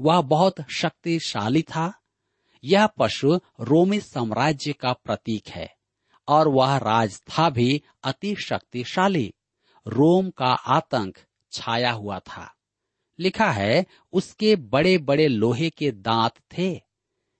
वह 0.00 0.20
बहुत 0.20 0.54
शक्तिशाली 0.70 1.62
था। 1.62 1.92
यह 2.64 2.86
पशु 2.86 3.40
रोमी 3.60 4.00
साम्राज्य 4.00 4.72
का 4.72 4.92
प्रतीक 4.92 5.48
है 5.48 5.76
और 6.28 6.48
वह 6.48 6.76
राज 6.76 7.20
था 7.20 7.50
भी 7.50 7.82
अति 8.04 8.36
शक्तिशाली। 8.46 9.34
रोम 9.86 10.30
का 10.30 10.52
आतंक 10.52 11.18
छाया 11.52 11.92
हुआ 11.92 12.18
था। 12.18 12.54
लिखा 13.18 13.50
है, 13.50 13.86
उसके 14.12 14.56
बड़े 14.56 14.98
बड़े 14.98 15.28
लोहे 15.28 15.70
के 15.70 15.92
दांत 15.92 16.32
थे। 16.58 16.80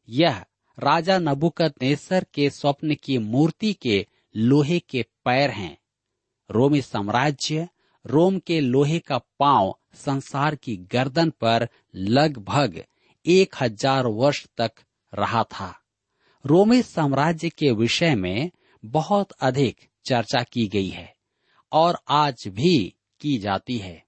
यह 0.08 0.44
राजा 0.78 1.18
नबुकत 1.18 1.74
नेसर 1.82 2.26
के 2.34 2.50
स्वप्न 2.50 2.94
की 2.94 3.18
मूर्ति 3.18 3.72
के 3.72 4.06
लोहे 4.36 4.78
के 4.78 5.02
पैर 5.02 5.50
हैं। 5.50 5.78
रोमी 6.50 6.82
साम्राज्य 6.82 7.68
रोम 8.04 8.38
के 8.38 8.60
लोहे 8.60 8.98
का 8.98 9.18
पाँव 9.38 9.74
संसार 9.94 10.54
की 10.54 10.76
गर्दन 10.76 11.30
पर 11.30 11.68
लगभग 11.94 12.82
एक 13.26 13.54
हज़ार 13.60 14.06
वर्ष 14.06 14.46
तक 14.58 14.72
रहा 15.12 15.42
था। 15.42 15.74
रोमी 16.44 16.82
साम्राज्य 16.82 17.48
के 17.48 17.70
विषय 17.70 18.14
में 18.14 18.50
बहुत 18.84 19.32
अधिक 19.32 19.88
चर्चा 20.04 20.42
की 20.42 20.66
गई 20.68 20.88
है 20.88 21.12
और 21.72 21.98
आज 22.08 22.44
भी 22.48 22.94
की 23.20 23.38
जाती 23.38 23.78
है। 23.78 24.02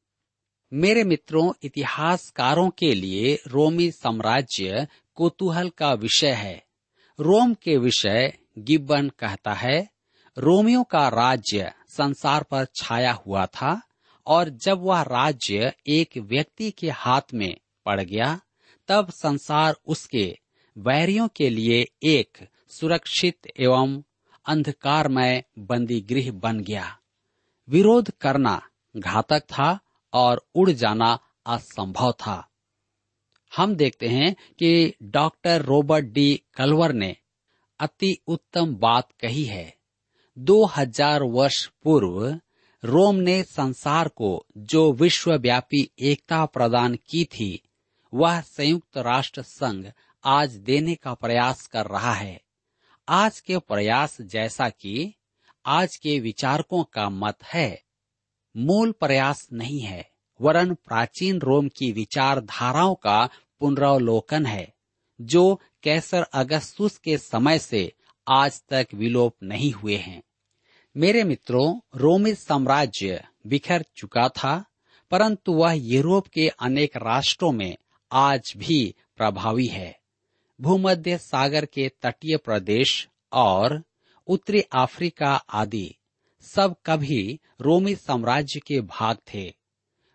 मेरे 0.72 1.04
मित्रों, 1.04 1.52
इतिहासकारों 1.62 2.68
के 2.70 2.94
लिए 2.94 3.38
रोमी 3.46 3.90
साम्राज्य 3.90 4.86
कुतूहल 5.14 5.68
का 5.68 5.92
विषय 5.94 6.32
है। 6.32 6.62
रोम 7.18 7.54
के 7.54 7.76
विषय 7.76 8.32
गिब्बन 8.58 9.08
कहता 9.08 9.52
है 9.52 9.91
रोमियो 10.38 10.82
का 10.82 11.08
राज्य 11.08 11.72
संसार 11.88 12.42
पर 12.42 12.66
छाया 12.74 13.12
हुआ 13.12 13.46
था 13.46 13.82
और 14.26 14.48
जब 14.48 14.78
वह 14.78 15.02
राज्य 15.02 15.74
एक 15.86 16.18
व्यक्ति 16.18 16.70
के 16.70 16.90
हाथ 16.90 17.20
में 17.34 17.56
पड़ 17.86 18.00
गया, 18.00 18.40
तब 18.88 19.10
संसार 19.10 19.74
उसके 19.86 20.38
वैरियों 20.78 21.28
के 21.28 21.50
लिए 21.50 21.86
एक 22.02 22.48
सुरक्षित 22.68 23.38
एवं 23.60 24.02
अंधकारमय 24.46 25.44
बंदी 25.58 26.00
गृह 26.00 26.32
बन 26.32 26.60
गया। 26.60 26.98
विरोध 27.68 28.10
करना 28.10 28.62
घातक 28.96 29.40
था 29.40 29.80
और 30.12 30.48
उड़ 30.54 30.70
जाना 30.70 31.18
असंभव 31.46 32.12
था। 32.12 32.48
हम 33.56 33.74
देखते 33.74 34.08
हैं 34.08 34.34
कि 34.58 34.94
डॉक्टर 35.02 35.62
रॉबर्ट 35.62 36.04
डी 36.04 36.42
कलवर 36.54 36.92
ने 36.92 37.16
अति 37.80 38.18
उत्तम 38.26 38.74
बात 38.74 39.12
कही 39.20 39.44
है। 39.44 39.81
दो 40.38 40.64
हज़ार 40.64 41.22
वर्ष 41.22 41.66
पूर्व, 41.82 42.38
रोम 42.84 43.16
ने 43.16 43.42
संसार 43.42 44.08
को 44.08 44.46
जो 44.56 44.92
विश्वव्यापी 44.92 45.90
एकता 45.98 46.44
प्रदान 46.44 46.94
की 47.08 47.24
थी, 47.24 47.62
वह 48.14 48.40
संयुक्त 48.40 48.98
राष्ट्र 48.98 49.42
संघ 49.42 49.86
आज 50.24 50.54
देने 50.56 50.94
का 50.94 51.14
प्रयास 51.14 51.66
कर 51.66 51.86
रहा 51.86 52.12
है। 52.12 52.40
आज 53.08 53.40
के 53.40 53.58
प्रयास 53.58 54.20
जैसा 54.20 54.68
कि 54.68 55.14
आज 55.66 55.96
के 55.96 56.18
विचारकों 56.20 56.84
का 56.84 57.08
मत 57.08 57.44
है। 57.44 57.82
मूल 58.56 58.92
प्रयास 58.92 59.48
नहीं 59.52 59.80
है, 59.80 60.10
वरन 60.40 60.74
प्राचीन 60.74 61.40
रोम 61.40 61.68
की 61.68 61.92
विचारधाराओं 61.92 62.94
का 62.94 63.28
पुनरावलोकन 63.60 64.46
है, 64.46 64.72
जो 65.20 65.60
कैसर 65.82 66.22
अगस्तुस 66.22 66.98
के 66.98 67.18
समय 67.18 67.58
से 67.58 67.92
आज 68.28 68.62
तक 68.68 68.86
विलोप 68.94 69.36
नहीं 69.42 69.72
हुए 69.72 69.96
हैं। 69.96 70.22
मेरे 70.96 71.24
मित्रों 71.24 71.80
रोमी 71.94 72.34
साम्राज्य 72.34 73.24
बिखर 73.46 73.84
चुका 73.96 74.28
था, 74.28 74.64
परंतु 75.10 75.52
वह 75.52 75.72
यूरोप 75.72 76.26
के 76.26 76.48
अनेक 76.48 76.96
राष्ट्रों 76.96 77.52
में 77.52 77.76
आज 78.12 78.54
भी 78.56 78.94
प्रभावी 79.16 79.66
है। 79.66 80.00
भूमध्य 80.60 81.18
सागर 81.18 81.64
के 81.64 81.88
तटीय 82.02 82.36
प्रदेश 82.36 83.08
और 83.32 83.82
उत्तरी 84.26 84.60
अफ्रीका 84.60 85.34
आदि 85.34 85.94
सब 86.40 86.76
कभी 86.86 87.40
रोमी 87.60 87.94
साम्राज्य 87.94 88.60
के 88.60 88.80
भाग 88.80 89.16
थे। 89.34 89.54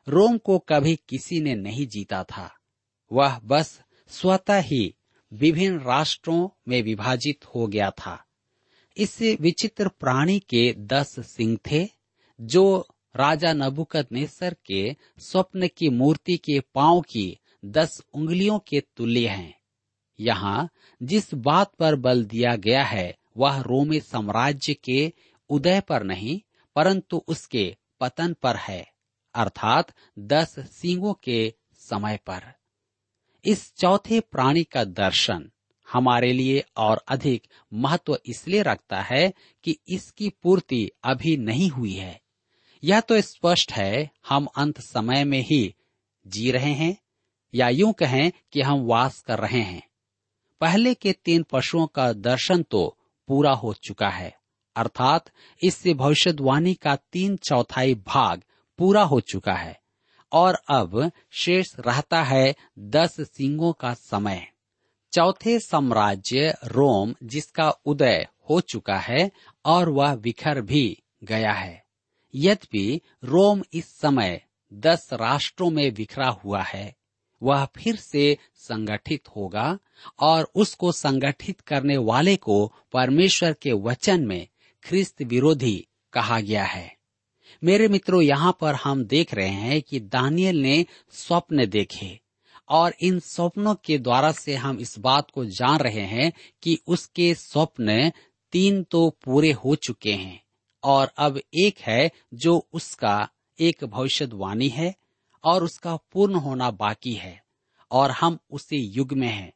रोम 0.08 0.38
को 0.38 0.60
कभी 0.60 0.96
किसी 0.96 1.42
ने 1.42 1.56
नहीं 1.56 1.88
जीता 1.88 2.24
था। 2.24 2.56
वह 3.12 3.40
बस 3.40 3.82
स्वतः 4.08 4.58
ही 4.58 4.96
विभिन्न 5.34 5.80
राष्ट्रों 5.80 6.50
में 6.68 6.82
विभाजित 6.82 7.46
हो 7.46 7.68
गया 7.68 7.90
था। 7.90 8.26
इस 8.98 9.22
विचित्र 9.22 9.88
प्राणी 9.88 10.40
के 10.40 10.74
दस 10.78 11.20
सिंह 11.20 11.58
थे, 11.72 11.90
जो 12.42 12.88
राजा 13.16 13.54
नबुकत 13.54 14.12
नेसर 14.12 14.56
के 14.66 14.96
स्वप्न 15.18 15.68
की 15.68 15.90
मूर्ति 15.90 16.38
के 16.38 16.60
पाँव 16.60 17.02
की 17.02 17.40
दस 17.66 18.02
उंगलियों 18.14 18.60
के 18.60 18.84
तुल्य 18.96 19.28
हैं। 19.28 19.60
यहाँ 20.20 20.70
जिस 21.04 21.34
बात 21.34 21.74
पर 21.80 21.96
बल 21.96 22.26
दिया 22.26 22.56
गया 22.56 22.84
है, 22.84 23.18
वह 23.38 23.62
रोमी 23.62 24.00
साम्राज्य 24.00 24.74
के 24.74 25.14
उदय 25.50 25.82
पर 25.82 26.04
नहीं, 26.04 26.42
परंतु 26.76 27.24
उसके 27.28 27.76
पतन 28.00 28.34
पर 28.34 28.56
है, 28.56 28.92
अर्थात 29.36 29.94
दस 30.20 30.56
सिंगों 30.60 31.14
के 31.14 31.54
समय 31.74 32.20
पर। 32.26 32.57
इस 33.48 33.72
चौथे 33.76 34.20
प्राणी 34.22 34.64
का 34.64 34.84
दर्शन 34.84 35.50
हमारे 35.88 36.32
लिए 36.34 36.64
और 36.78 37.02
अधिक 37.08 37.48
महत्व 37.74 38.18
इसलिए 38.26 38.62
रखता 38.62 39.02
है 39.02 39.34
कि 39.66 39.78
इसकी 39.88 40.30
पूर्ति 40.44 40.90
अभी 41.04 41.36
नहीं 41.38 41.70
हुई 41.70 41.94
है। 41.94 42.20
यह 42.84 43.00
तो 43.00 43.22
स्पष्ट 43.22 43.72
है, 43.72 44.10
हम 44.30 44.48
अंत 44.58 44.80
समय 44.80 45.24
में 45.24 45.40
ही 45.42 45.74
जी 46.26 46.52
रहे 46.52 46.74
हैं, 46.74 46.98
या 47.54 47.70
यूँ 47.70 47.94
कहें 47.94 48.32
कि 48.54 48.62
हम 48.62 48.86
वास 48.86 49.22
कर 49.22 49.40
रहे 49.40 49.62
हैं। 49.62 49.82
पहले 50.62 50.94
के 50.94 51.12
तीन 51.26 51.46
पशुओं 51.52 51.88
का 51.88 52.12
दर्शन 52.14 52.64
तो 52.64 52.98
पूरा 53.30 53.52
हो 53.54 53.74
चुका 53.84 54.10
है, 54.10 54.36
अर्थात 54.76 55.32
इससे 55.62 55.94
भविष्यवाणी 55.94 56.74
का 56.74 56.96
तीन 56.96 57.36
चौथाई 57.38 57.96
भाग 58.08 58.44
पूरा 58.80 59.04
हो 59.04 59.20
चुका 59.22 59.54
है। 59.54 59.80
और 60.32 60.62
अब 60.70 61.12
शेष 61.32 61.76
रहता 61.80 62.24
है 62.24 62.56
दस 62.80 63.22
सिंगों 63.22 63.74
का 63.74 63.94
समय। 63.94 64.48
चौथे 65.14 65.60
साम्राज्य 65.60 66.58
रोम, 66.66 67.16
जिसका 67.24 67.70
उदय 67.70 68.28
हो 68.50 68.62
चुका 68.62 68.98
है 68.98 69.32
और 69.66 69.90
वह 69.90 70.16
बिखर 70.16 70.62
भी 70.62 71.04
गया 71.24 71.52
है। 71.52 71.86
यद्यपि 72.36 73.02
रोम 73.24 73.64
इस 73.74 74.00
समय 74.00 74.42
दस 74.74 75.10
राष्ट्रों 75.14 75.70
में 75.70 75.94
बिखरा 75.94 76.28
हुआ 76.28 76.62
है, 76.62 76.96
वह 77.44 77.66
फिर 77.66 77.96
से 77.96 78.38
संगठित 78.56 79.30
होगा 79.30 79.80
और 80.20 80.52
उसको 80.56 80.92
संगठित 80.92 81.62
करने 81.62 81.98
वाले 81.98 82.36
को 82.36 82.74
परमेश्वर 82.94 83.54
के 83.54 83.72
वचन 83.72 84.26
में 84.26 84.48
ख्रिस्त 84.84 85.22
विरोधी 85.22 85.88
कहा 86.14 86.40
गया 86.40 86.64
है। 86.64 86.97
मेरे 87.64 87.88
मित्रों, 87.88 88.22
यहाँ 88.22 88.58
पर 88.62 88.76
हम 88.76 89.04
देख 89.04 89.34
रहे 89.34 89.48
हैं 89.48 89.82
कि 89.82 90.00
दानियल 90.00 90.62
ने 90.62 90.86
स्वप्न 91.12 91.66
देखे 91.66 92.20
और 92.70 92.94
इन 93.02 93.20
स्वप्नों 93.20 93.76
के 93.76 93.98
द्वारा 93.98 94.32
से 94.32 94.56
हम 94.56 94.80
इस 94.80 95.00
बात 95.00 95.32
को 95.32 95.46
जान 95.46 95.80
रहे 95.80 96.02
हैं 96.02 96.34
कि 96.64 96.80
उसके 96.88 97.34
स्वप्न 97.34 98.12
तीन 98.52 98.84
तो 98.84 99.10
पूरे 99.10 99.52
हो 99.52 99.76
चुके 99.76 100.12
हैं 100.12 100.42
और 100.84 101.12
अब 101.18 101.40
एक 101.54 101.80
है 101.80 102.12
जो 102.34 102.68
उसका 102.74 103.30
एक 103.60 103.84
भविष्यवाणी 103.84 104.70
है 104.70 104.96
और 105.44 105.64
उसका 105.64 105.96
पूर्ण 105.96 106.36
होना 106.36 106.72
बाकी 106.72 107.14
है 107.14 107.44
और 107.92 108.12
हम 108.12 108.40
उसी 108.50 108.78
युग 108.78 109.14
में 109.14 109.28
हैं। 109.28 109.54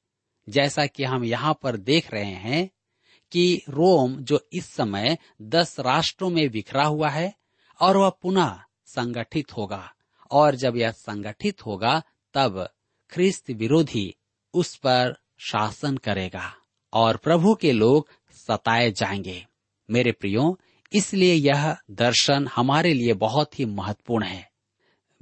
जैसा 0.50 0.86
कि 0.86 1.04
हम 1.04 1.24
यहाँ 1.24 1.60
पर 1.64 1.78
देख 1.78 2.14
रहे 2.14 2.34
हैं 2.46 2.70
कि 3.32 3.62
रोम 3.70 4.16
जो 4.16 4.48
इस 4.54 4.66
समय 4.66 5.18
दस 5.42 5.80
राष्ट्रों 5.80 6.30
में 6.30 6.50
बिखरा 6.50 6.84
हुआ 6.84 7.10
है 7.10 7.41
और 7.82 7.98
वह 7.98 8.10
पुनः 8.10 8.60
संगठित 8.86 9.58
होगा। 9.58 9.94
और 10.32 10.56
जब 10.56 10.78
यह 10.78 10.92
संगठित 10.92 11.66
होगा, 11.66 12.04
तब 12.34 12.70
ख्रिस्त 13.10 13.50
विरोधी 13.50 14.16
उस 14.54 14.76
पर 14.76 15.18
शासन 15.40 15.98
करेगा 15.98 16.54
और 16.94 17.18
प्रभु 17.18 17.56
के 17.56 17.72
लोग 17.72 18.08
सताए 18.32 18.92
जाएँगे। 18.92 19.48
मेरे 19.90 20.12
प्रियो, 20.12 20.60
इसलिए 20.94 21.34
यह 21.34 21.78
दर्शन 21.92 22.48
हमारे 22.56 22.94
लिए 22.94 23.14
बहुत 23.14 23.60
ही 23.60 23.66
महत्वपूर्ण 23.66 24.26
है। 24.26 24.52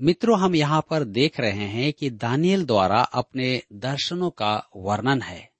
मित्रों, 0.01 0.39
हम 0.39 0.55
यहाँ 0.55 0.85
पर 0.89 1.03
देख 1.03 1.39
रहे 1.39 1.51
हैं 1.51 1.93
कि 1.93 2.09
दानियल 2.09 2.65
द्वारा 2.65 3.01
अपने 3.01 3.63
दर्शनों 3.73 4.29
का 4.29 4.69
वर्णन 4.75 5.21
है। 5.21 5.51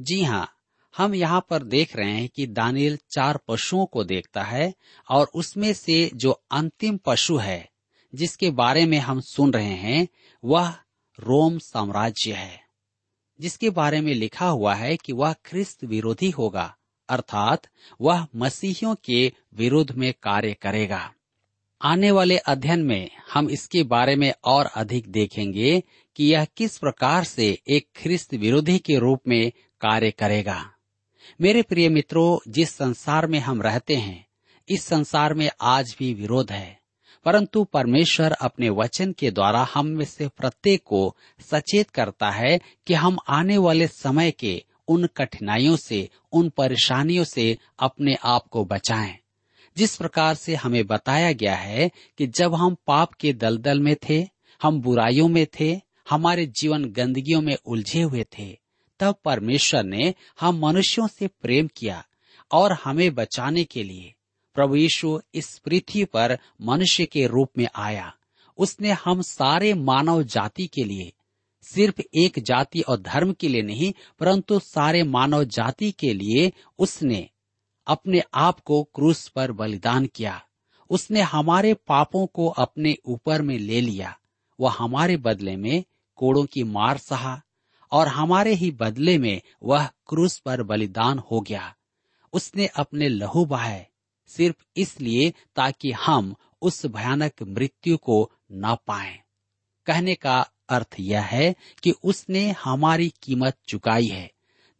जी 0.00 0.22
हाँ 0.22 0.56
हम 0.98 1.14
यहाँ 1.14 1.46
पर 1.50 1.62
देख 1.62 1.96
रहे 1.96 2.10
हैं 2.10 2.28
कि 2.28 2.46
दानियल 2.46 2.98
चार 3.10 3.38
पशुओं 3.48 3.86
को 3.86 4.04
देखता 4.04 4.42
है 4.42 4.72
और 5.10 5.30
उसमें 5.34 5.72
से 5.72 6.10
जो 6.14 6.30
अंतिम 6.50 6.96
पशु 6.96 7.36
है, 7.36 7.68
जिसके 8.14 8.50
बारे 8.50 8.84
में 8.86 8.98
हम 8.98 9.20
सुन 9.20 9.52
रहे 9.52 9.74
हैं, 9.74 10.08
वह 10.44 10.68
रोम 11.18 11.58
साम्राज्य 11.58 12.32
है, 12.32 12.60
जिसके 13.40 13.70
बारे 13.70 14.00
में 14.00 14.14
लिखा 14.14 14.48
हुआ 14.48 14.74
है 14.74 14.96
कि 14.96 15.12
वह 15.12 15.32
ख्रिस्त 15.44 15.84
विरोधी 15.84 16.30
होगा, 16.30 16.74
अर्थात 17.08 17.66
वह 18.00 18.26
मसीहियों 18.36 18.94
के 18.94 19.32
विरोध 19.54 19.90
में 19.90 20.12
कार्य 20.22 20.52
करेगा। 20.54 21.12
आने 21.80 22.10
वाले 22.10 22.36
अध्ययन 22.38 22.82
में 22.82 23.10
हम 23.32 23.48
इसके 23.50 23.82
बारे 23.82 24.16
में 24.16 24.32
और 24.44 24.66
अधिक 24.66 25.08
देखेंगे 25.08 25.82
कि 26.16 26.24
यह 26.24 26.44
किस 26.56 26.78
प्रकार 26.78 27.24
से 27.24 27.46
एक 27.68 27.88
ख्रिस्त 27.96 28.34
विरोधी 28.34 28.78
के 28.78 28.98
रूप 28.98 29.20
में 29.28 29.52
कार्य 29.80 30.10
करेगा। 30.10 30.72
मेरे 31.40 31.62
प्रिय 31.62 31.88
मित्रों, 31.88 32.52
जिस 32.52 32.70
संसार 32.70 33.26
में 33.26 33.38
हम 33.38 33.62
रहते 33.62 33.96
हैं, 33.96 34.26
इस 34.68 34.84
संसार 34.84 35.34
में 35.34 35.50
आज 35.60 35.96
भी 35.98 36.14
विरोध 36.14 36.52
है। 36.52 36.82
परंतु 37.24 37.64
परमेश्वर 37.64 38.32
अपने 38.32 38.70
वचन 38.70 39.12
के 39.12 39.30
द्वारा 39.30 39.68
हम 39.74 39.86
में 39.86 40.04
से 40.04 40.28
प्रत्येक 40.28 40.82
को 40.82 41.16
सचेत 41.40 41.90
करता 41.90 42.30
है 42.30 42.60
कि 42.86 42.94
हम 42.94 43.18
आने 43.28 43.58
वाले 43.58 43.86
समय 43.86 44.30
के 44.30 44.64
उन 44.88 45.08
कठिनाइयों 45.16 45.76
से, 45.76 46.08
उन 46.32 46.48
परेशानियों 46.48 47.24
से 47.24 47.58
अपने 47.78 48.14
आप 48.24 48.46
को 48.46 48.64
बचाएँ। 48.64 49.18
जिस 49.76 49.96
प्रकार 49.96 50.34
से 50.34 50.54
हमें 50.54 50.86
बताया 50.86 51.32
गया 51.32 51.56
है 51.56 51.90
कि 52.18 52.26
जब 52.26 52.54
हम 52.54 52.76
पाप 52.86 53.12
के 53.12 53.32
दलदल 53.32 53.80
में 53.80 53.96
थे, 54.08 54.28
हम 54.62 54.80
बुराइयों 54.80 55.28
में 55.28 55.46
थे, 55.60 55.80
हमारे 56.10 56.46
जीवन 56.46 56.84
गंदगियों 56.84 57.40
में 57.40 57.56
उलझे 57.66 58.02
हुए 58.02 58.24
थे 58.38 58.61
तब 59.02 59.14
परमेश्वर 59.24 59.84
ने 59.84 60.14
हम 60.40 60.66
मनुष्यों 60.66 61.06
से 61.08 61.26
प्रेम 61.26 61.66
किया 61.66 62.04
और 62.52 62.72
हमें 62.84 63.14
बचाने 63.14 63.64
के 63.64 63.82
लिए 63.84 64.14
प्रभु 64.54 64.76
यीशु 64.76 65.20
इस 65.34 65.58
पृथ्वी 65.58 66.04
पर 66.04 66.38
मनुष्य 66.62 67.06
के 67.06 67.26
रूप 67.26 67.48
में 67.58 67.68
आया। 67.76 68.14
उसने 68.58 68.90
हम 68.90 69.22
सारे 69.22 69.74
मानव 69.74 70.22
जाति 70.22 70.66
के 70.66 70.84
लिए, 70.84 71.12
सिर्फ़ 71.62 72.00
एक 72.14 72.38
जाति 72.38 72.80
और 72.80 73.00
धर्म 73.00 73.32
के 73.32 73.48
लिए 73.48 73.62
नहीं, 73.62 73.92
परंतु 74.18 74.58
सारे 74.58 75.02
मानव 75.02 75.44
जाति 75.44 75.92
के 75.92 76.14
लिए 76.14 76.52
उसने 76.78 77.28
अपने 77.86 78.22
आप 78.34 78.60
को 78.60 78.82
क्रूस 78.82 79.28
पर 79.28 79.52
बलिदान 79.52 80.06
किया। 80.06 80.42
उसने 80.90 81.20
हमारे 81.20 81.74
पापों 81.74 82.26
को 82.26 82.48
अपने 82.48 82.96
ऊपर 83.04 83.42
में 83.42 83.58
ले 83.58 83.80
लिया। 83.80 84.18
वह 84.60 84.74
हमारे 84.78 85.16
बदले 85.16 85.56
में 85.56 85.84
कोड़ों 86.16 86.44
की 86.44 86.62
मार 86.62 86.98
सहा 86.98 87.42
और 87.92 88.08
हमारे 88.08 88.54
ही 88.54 88.70
बदले 88.70 89.18
में 89.18 89.40
वह 89.62 89.86
क्रूस 89.86 90.38
पर 90.38 90.62
बलिदान 90.62 91.18
हो 91.18 91.40
गया 91.40 91.74
उसने 92.32 92.66
अपने 92.66 93.08
लहू 93.08 93.44
बहाए, 93.44 93.86
सिर्फ़ 94.26 94.64
इसलिए 94.76 95.32
ताकि 95.56 95.92
हम 95.92 96.34
उस 96.62 96.86
भयानक 96.86 97.42
मृत्यु 97.42 97.96
को 97.96 98.32
न 98.52 98.76
पाएँ। 98.86 99.18
कहने 99.86 100.14
का 100.14 100.50
अर्थ 100.68 100.96
यह 101.00 101.22
है 101.22 101.54
कि 101.82 101.90
उसने 102.04 102.50
हमारी 102.64 103.12
कीमत 103.22 103.56
चुकाई 103.68 104.06
है 104.06 104.30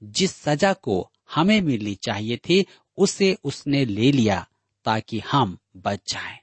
जिस 0.02 0.36
सजा 0.36 0.72
को 0.72 1.10
हमें 1.34 1.60
मिलनी 1.60 1.94
चाहिए 1.94 2.36
थी, 2.36 2.66
उसे 2.98 3.36
उसने 3.44 3.84
ले 3.84 4.12
लिया 4.12 4.46
ताकि 4.84 5.22
हम 5.30 5.58
बच 5.76 6.12
जाएँ। 6.12 6.38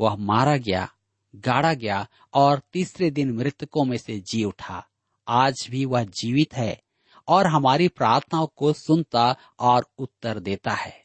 वह 0.00 0.16
मारा 0.16 0.56
गया, 0.56 0.88
गाड़ा 1.36 1.74
गया 1.74 2.06
और 2.34 2.62
तीसरे 2.72 3.10
दिन 3.10 3.32
मृतकों 3.32 3.84
में 3.84 3.96
से 3.96 4.18
जी 4.20 4.44
उठा 4.44 4.86
आज 5.28 5.66
भी 5.70 5.84
वह 5.84 6.04
जीवित 6.04 6.54
है 6.54 6.82
और 7.28 7.46
हमारी 7.46 7.88
प्रार्थनाओं 7.88 8.46
को 8.56 8.72
सुनता 8.72 9.36
और 9.58 9.86
उत्तर 9.98 10.38
देता 10.38 10.70
है। 10.70 11.04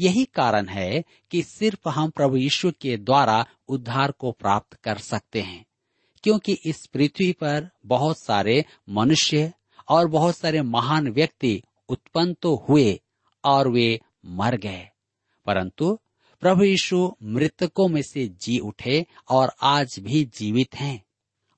यही 0.00 0.24
कारण 0.24 0.68
है 0.68 1.04
कि 1.30 1.42
सिर्फ़ 1.42 1.88
हम 1.88 2.10
प्रभु 2.10 2.36
यीशु 2.36 2.72
के 2.80 2.96
द्वारा 2.96 3.46
उद्धार 3.68 4.10
को 4.10 4.32
प्राप्त 4.32 4.74
कर 4.74 4.98
सकते 4.98 5.40
हैं, 5.42 5.66
क्योंकि 6.22 6.58
इस 6.66 6.86
पृथ्वी 6.86 7.32
पर 7.32 7.70
बहुत 7.86 8.18
सारे 8.18 8.64
मनुष्य 8.88 9.52
और 9.88 10.08
बहुत 10.08 10.36
सारे 10.36 10.62
महान 10.62 11.08
व्यक्ति 11.08 11.62
उत्पन्न 11.88 12.34
तो 12.34 12.66
हुए 12.68 13.00
और 13.44 13.68
वे 13.68 14.00
मर 14.26 14.56
गए। 14.56 14.88
परंतु 15.46 15.98
प्रभु 16.40 16.64
यीशु 16.64 17.16
मृतकों 17.22 17.88
में 17.88 18.02
से 18.02 18.28
जी 18.28 18.58
उठे 18.58 19.06
और 19.30 19.52
आज 19.62 19.96
भी 20.00 20.24
जीवित 20.24 20.74
हैं। 20.74 21.04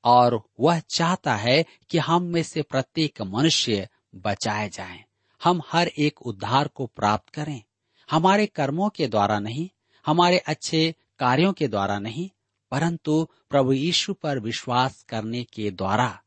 और 0.05 0.43
वह 0.61 0.79
चाहता 0.79 1.37
है 1.37 1.65
कि 1.91 1.99
हम 1.99 2.23
में 2.23 2.43
से 2.43 2.63
प्रत्येक 2.63 3.23
मनुष्य 3.23 3.89
बचाए 4.15 4.69
जाएँ। 4.69 5.05
हम 5.45 5.63
हर 5.73 5.89
एक 5.89 6.23
उद्धार 6.23 6.69
को 6.69 6.87
प्राप्त 6.87 7.29
करें। 7.29 7.63
हमारे 8.11 8.47
कर्मों 8.47 8.89
के 8.89 9.07
द्वारा 9.07 9.39
नहीं, 9.39 9.69
हमारे 10.07 10.39
अच्छे 10.39 10.95
कार्यों 11.19 11.53
के 11.53 11.69
द्वारा 11.69 11.99
नहीं, 11.99 12.31
परंतु 12.71 13.29
प्रभु 13.51 13.73
यीशु 13.73 14.15
पर 14.15 14.39
विश्वास 14.39 15.03
करने 15.09 15.45
के 15.45 15.71
द्वारा। 15.71 16.23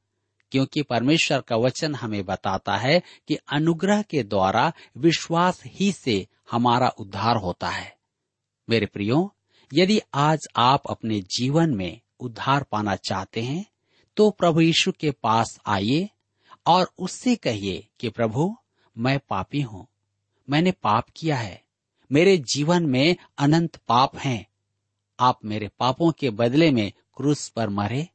क्योंकि 0.52 0.82
परमेश्वर 0.82 1.42
का 1.42 1.56
वचन 1.56 1.96
हमें 1.96 2.26
बताता 2.26 2.78
है 2.78 3.02
कि 3.28 3.36
अनुग्रह 3.36 4.02
के 4.02 4.24
द्वारा 4.24 4.74
विश्वास 4.98 5.64
ही 5.66 5.92
से 5.92 6.28
हमारा 6.52 6.88
उद्धार 6.88 7.36
होता 7.38 7.70
है। 7.70 7.98
मेरे 8.70 8.86
प्रियो, 8.86 9.36
यदि 9.74 10.02
आज 10.14 10.40
आप 10.56 10.84
अपने 10.90 11.20
जीवन 11.20 11.70
में 11.70 12.02
उद्धार 12.20 12.64
पाना 12.64 12.96
चाहते 12.96 13.42
हैं 13.42 13.66
तो 14.18 14.30
प्रभु 14.30 14.62
यीशु 14.62 14.92
के 14.92 15.12
पास 15.12 15.60
आइए 15.66 16.10
और 16.66 16.92
उससे 17.00 17.36
कहिए 17.36 17.88
कि 18.00 18.10
प्रभु, 18.10 18.58
मैं 18.98 19.20
पापी 19.20 19.62
हूँ। 19.62 19.88
मैंने 20.50 20.72
पाप 20.72 21.06
किया 21.16 21.36
है। 21.36 21.64
मेरे 22.12 22.38
जीवन 22.38 22.86
में 22.86 23.16
अनंत 23.38 23.76
पाप 23.76 24.18
हैं। 24.18 24.48
आप 25.20 25.46
मेरे 25.46 25.70
पापों 25.80 26.12
के 26.12 26.30
बदले 26.30 26.72
में 26.72 26.92
क्रूस 27.18 27.50
पर 27.50 27.70
मरे। 27.70 28.08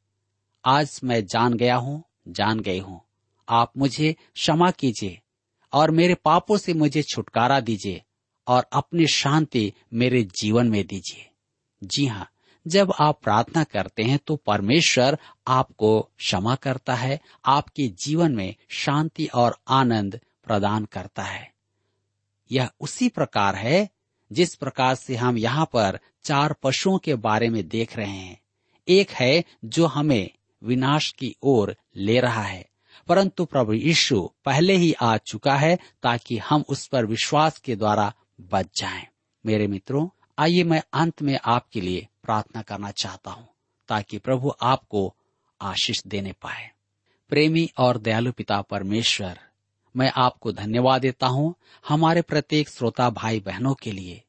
आज 0.65 1.01
मैं 1.05 1.27
जान 1.27 1.55
गया 1.55 1.77
हूँ, 1.77 2.05
जान 2.29 2.61
गई 2.61 2.79
हूँ। 2.79 3.01
आप 3.49 3.73
मुझे 3.79 4.17
क्षमा 4.35 4.71
कीजिए 4.71 5.21
और 5.73 5.91
मेरे 5.91 6.15
पापों 6.15 6.57
से 6.57 6.75
मुझे 6.75 7.03
छुटकारा 7.03 7.61
दीजिए 7.61 8.03
और 8.47 8.67
अपनी 8.73 9.07
शांति 9.07 9.73
मेरे 9.93 10.23
जीवन 10.23 10.69
में 10.69 10.87
दीजिए। 10.87 11.31
जी 11.85 12.07
हाँ 12.07 12.29
जब 12.69 12.93
आप 13.01 13.21
प्रार्थना 13.23 13.65
करते 13.65 14.03
हैं 14.03 14.19
तो 14.27 14.37
परमेश्वर 14.37 15.19
आपको 15.49 16.01
क्षमा 16.01 16.55
करता 16.55 16.95
है, 16.95 17.21
आपके 17.47 17.89
जीवन 17.89 18.35
में 18.35 18.55
शांति 18.69 19.27
और 19.27 19.59
आनंद 19.69 20.21
प्रदान 20.45 20.85
करता 20.85 21.23
है। 21.23 21.53
यह 22.53 22.71
उसी 22.81 23.09
प्रकार 23.09 23.55
है, 23.55 23.89
जिस 24.33 24.55
प्रकार 24.55 24.95
से 24.95 25.17
हम 25.17 25.39
यहाँ 25.39 25.65
पर 25.65 26.01
चार 26.25 26.53
पशुओं 26.53 26.99
के 26.99 27.15
बारे 27.15 27.49
में 27.49 27.69
देख 27.69 27.97
रहे 27.97 28.11
हैं। 28.11 28.41
एक 28.89 29.11
है, 29.11 29.45
जो 29.65 29.87
हमें 29.87 30.31
विनाश 30.63 31.13
की 31.13 31.37
ओर 31.43 31.77
ले 31.97 32.21
रहा 32.21 32.43
है। 32.43 32.69
परंतु 33.09 33.45
प्रभु 33.45 33.73
यीशु 33.73 34.31
पहले 34.45 34.77
ही 34.77 34.93
आ 34.93 35.17
चुका 35.17 35.57
है, 35.57 35.79
ताकि 36.03 36.39
हम 36.39 36.65
उस 36.69 36.87
पर 36.87 37.07
विश्वास 37.07 37.59
के 37.59 37.77
द्वारा 37.77 38.15
बच 38.41 38.81
जाएँ। 38.81 39.07
मेरे 39.47 39.67
मित्रों, 39.67 40.09
आइए 40.39 40.65
मैं 40.65 40.83
अंत 40.93 41.23
में 41.23 41.39
आपके 41.45 41.81
लिए 41.81 42.07
प्रार्थना 42.29 42.63
करना 42.63 42.91
चाहता 42.91 43.31
हूँ, 43.31 43.47
ताकि 43.89 44.19
प्रभु 44.19 44.53
आपको 44.63 45.15
आशीष 45.61 46.03
देने 46.07 46.33
पाए। 46.33 46.71
प्रेमी 47.31 47.69
और 47.79 47.99
दयालु 47.99 48.33
पिता 48.33 48.61
परमेश्वर, 48.63 49.39
मैं 49.95 50.11
आपको 50.17 50.53
धन्यवाद 50.53 51.01
देता 51.01 51.27
हूँ 51.27 51.55
हमारे 51.89 52.23
प्रत्येक 52.23 52.69
श्रोता 52.69 53.09
भाई 53.11 53.41
बहनों 53.41 53.75
के 53.75 53.93
लिए। 53.93 54.23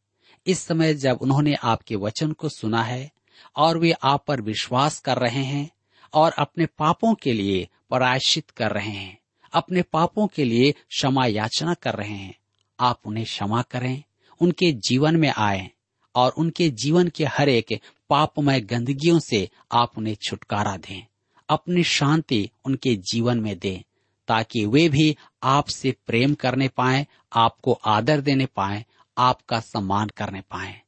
इस 0.45 0.59
समय 0.59 0.93
जब 0.93 1.17
उन्होंने 1.21 1.55
आपके 1.63 1.95
वचन 1.95 2.31
को 2.31 2.49
सुना 2.49 2.83
है 2.83 3.11
और 3.55 3.77
वे 3.77 3.91
आप 4.03 4.23
पर 4.27 4.41
विश्वास 4.41 4.99
कर 4.99 5.17
रहे 5.17 5.43
हैं 5.43 5.69
और 6.13 6.31
अपने 6.31 6.65
पापों 6.65 7.13
के 7.15 7.33
लिए 7.33 7.67
परायश्चित 7.89 8.49
कर 8.49 8.71
रहे 8.71 8.89
हैं, 8.89 9.17
अपने 9.53 9.81
पापों 9.81 10.27
के 10.27 10.43
लिए 10.43 10.71
क्षमा 10.71 11.25
याचना 11.25 11.73
कर 11.73 11.95
रहे 11.95 12.13
हैं, 12.13 12.35
आप 12.79 13.01
उन्हें 13.05 13.25
क्षमा 13.25 13.61
करें, 13.61 14.03
उनके 14.41 14.71
जीवन 14.87 15.15
में 15.15 15.31
आए 15.37 15.69
और 16.15 16.31
उनके 16.31 16.69
जीवन 16.69 17.07
के 17.07 17.25
हर 17.25 17.49
एक 17.49 17.81
पापमय 18.09 18.61
गंदगियों 18.61 19.19
से 19.19 19.49
आप 19.71 19.97
उन्हें 19.97 20.15
छुटकारा 20.15 20.77
दें। 20.77 21.05
अपनी 21.49 21.83
शांति 21.83 22.49
उनके 22.65 22.95
जीवन 22.95 23.39
में 23.39 23.59
दें, 23.59 23.81
ताकि 24.27 24.65
वे 24.65 24.89
भी 24.89 25.17
आपसे 25.43 25.95
प्रेम 26.07 26.33
करने 26.33 26.67
पाए, 26.67 27.07
आपको 27.33 27.73
आदर 27.73 28.21
देने 28.21 28.45
पाए, 28.45 28.85
आपका 29.17 29.59
सम्मान 29.59 30.07
करने 30.07 30.41
पाए। 30.41 30.81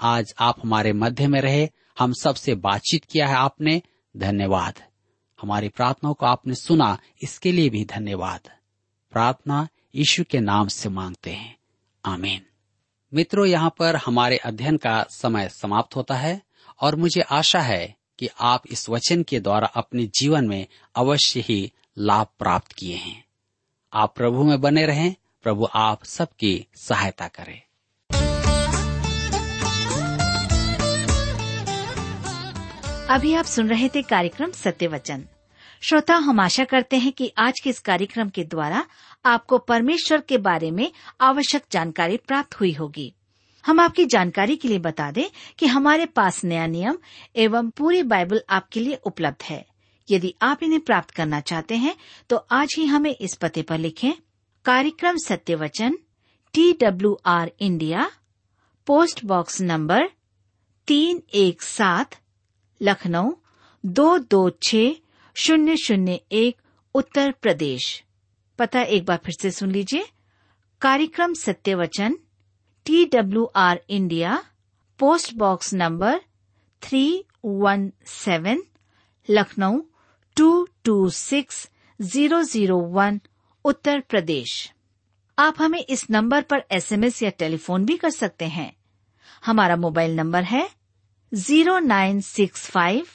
आज 0.00 0.34
आप 0.38 0.56
हमारे 0.62 0.92
मध्य 0.92 1.26
में 1.26 1.40
रहे, 1.40 1.68
हम 1.98 2.12
सबसे 2.12 2.54
बातचीत 2.54 3.04
किया 3.04 3.26
है 3.26 3.34
आपने, 3.34 3.82
धन्यवाद। 4.16 4.82
हमारी 5.42 5.68
प्रार्थनाओं 5.68 6.14
को 6.14 6.26
आपने 6.26 6.54
सुना, 6.54 6.98
इसके 7.22 7.52
लिए 7.52 7.70
भी 7.70 7.84
धन्यवाद। 7.84 8.40
प्रार्थना 9.10 9.68
यीशु 9.94 10.24
के 10.30 10.40
नाम 10.40 10.68
से 10.68 10.88
मांगते 10.88 11.30
हैं। 11.30 11.56
आमीन। 12.04 12.49
मित्रों, 13.14 13.46
यहाँ 13.46 13.74
पर 13.78 13.96
हमारे 13.96 14.36
अध्ययन 14.36 14.76
का 14.76 15.06
समय 15.10 15.48
समाप्त 15.48 15.96
होता 15.96 16.14
है 16.14 16.42
और 16.80 16.96
मुझे 16.96 17.20
आशा 17.20 17.60
है 17.60 17.94
कि 18.18 18.28
आप 18.40 18.62
इस 18.70 18.88
वचन 18.88 19.22
के 19.22 19.40
द्वारा 19.40 19.66
अपने 19.66 20.06
जीवन 20.06 20.48
में 20.48 20.66
अवश्य 20.96 21.40
ही 21.40 21.72
लाभ 21.98 22.26
प्राप्त 22.38 22.72
किए 22.72 22.96
हैं। 22.96 23.24
आप 23.92 24.14
प्रभु 24.16 24.42
में 24.42 24.60
बने 24.60 24.86
रहें, 24.86 25.14
प्रभु 25.42 25.68
आप 25.74 26.04
सबकी 26.04 26.66
सहायता 26.76 27.28
करें। 27.28 27.62
अभी 33.08 33.34
आप 33.34 33.44
सुन 33.44 33.68
रहे 33.68 33.88
थे 33.88 34.02
कार्यक्रम 34.02 34.50
सत्य 34.50 34.86
वचन। 34.86 35.24
श्रोता, 35.82 36.14
हम 36.14 36.40
आशा 36.40 36.64
करते 36.64 36.96
हैं 36.96 37.12
कि 37.12 37.30
आज 37.38 37.60
के 37.60 37.70
इस 37.70 37.78
कार्यक्रम 37.78 38.28
के 38.28 38.42
द्वारा 38.44 38.84
आपको 39.24 39.58
परमेश्वर 39.58 40.20
के 40.20 40.38
बारे 40.38 40.70
में 40.70 40.90
आवश्यक 41.20 41.64
जानकारी 41.72 42.16
प्राप्त 42.16 42.58
हुई 42.60 42.72
होगी। 42.72 43.12
हम 43.64 43.80
आपकी 43.80 44.04
जानकारी 44.04 44.56
के 44.56 44.68
लिए 44.68 44.78
बता 44.78 45.10
दें 45.10 45.24
कि 45.58 45.66
हमारे 45.66 46.06
पास 46.06 46.42
नया 46.44 46.66
नियम 46.66 46.98
एवं 47.36 47.70
पूरी 47.70 48.02
बाइबल 48.04 48.42
आपके 48.50 48.80
लिए 48.80 49.00
उपलब्ध 49.06 49.42
है। 49.44 49.64
यदि 50.08 50.34
आप 50.42 50.62
इन्हें 50.62 50.80
प्राप्त 50.80 51.10
करना 51.10 51.40
चाहते 51.42 51.76
हैं 51.76 51.96
तो 52.30 52.36
आज 52.36 52.74
ही 52.78 52.86
हमें 52.86 53.14
इस 53.14 53.34
पते 53.34 53.62
पर 53.62 53.78
लिखें, 53.78 54.12
कार्यक्रम 54.64 55.16
Satya 55.16 55.54
Vachan 55.56 55.98
T 56.54 56.72
W 56.72 57.18
R 57.26 57.52
India, 57.60 58.10
post 58.86 59.24
box 59.24 59.60
number 59.62 60.08
तीन 60.88 61.22
एक 61.34 61.62
सात, 61.62 62.16
लखनऊ, 62.80 63.32
दो 63.84 64.18
दो 64.20 64.48
छ 64.62 64.74
शून्य 65.40 65.76
शून्य 65.76 66.18
एक 66.32 66.56
उत्तर 66.94 67.30
प्रदेश। 67.42 67.84
पता 68.58 68.80
एक 68.94 69.04
बार 69.04 69.18
फिर 69.24 69.34
से 69.34 69.50
सुन 69.50 69.70
लीजिए। 69.72 70.04
कार्यक्रम 70.82 71.34
Satya 71.34 71.74
Vachan 71.74 72.16
T 72.86 73.04
W 73.04 73.44
R 73.56 73.80
India 73.90 74.36
post 75.00 75.34
box 75.34 75.72
number 75.74 76.20
three 76.82 77.04
one 77.44 77.90
seven 78.06 78.62
Lucknow 79.28 79.80
two 80.36 80.50
two 80.84 81.08
six 81.10 81.68
zero 82.00 82.42
zero 82.42 82.78
one 82.92 83.20
Uttar 83.64 84.00
Pradesh. 84.00 84.72
आप 85.38 85.60
हमें 85.62 85.78
इस 85.80 86.08
नंबर 86.10 86.42
पर 86.42 86.64
एसएमएस 86.72 87.22
या 87.22 87.30
टेलीफोन 87.38 87.84
भी 87.84 87.96
कर 87.96 88.10
सकते 88.10 88.44
हैं। 88.48 88.72
हमारा 89.46 89.76
मोबाइल 89.76 90.16
नंबर 90.16 90.42
है 90.44 90.68
zero 91.32 91.78
nine 91.78 92.20
six 92.22 92.70
five 92.70 93.06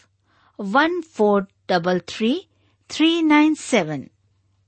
one 0.59 1.01
four 1.01 1.47
double 1.69 1.99
three 2.09 2.31
three 2.89 3.21
nine 3.21 3.53
seven. 3.55 4.07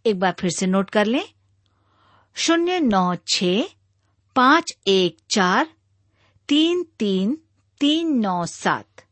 एक 0.05 0.19
बार 0.19 0.35
फिर 0.39 0.49
से 0.51 0.67
नोट 0.67 0.89
कर 0.89 1.05
लें। 1.05 1.23
शून्य 2.35 2.79
नौ 2.79 3.15
छ, 3.27 3.43
पाँच 4.35 4.77
एक 4.87 5.17
चार, 5.29 5.67
तीन 6.49 6.83
तीन 6.99 7.37
तीन 7.81 8.17
नौ 8.19 8.45
सात। 8.45 9.05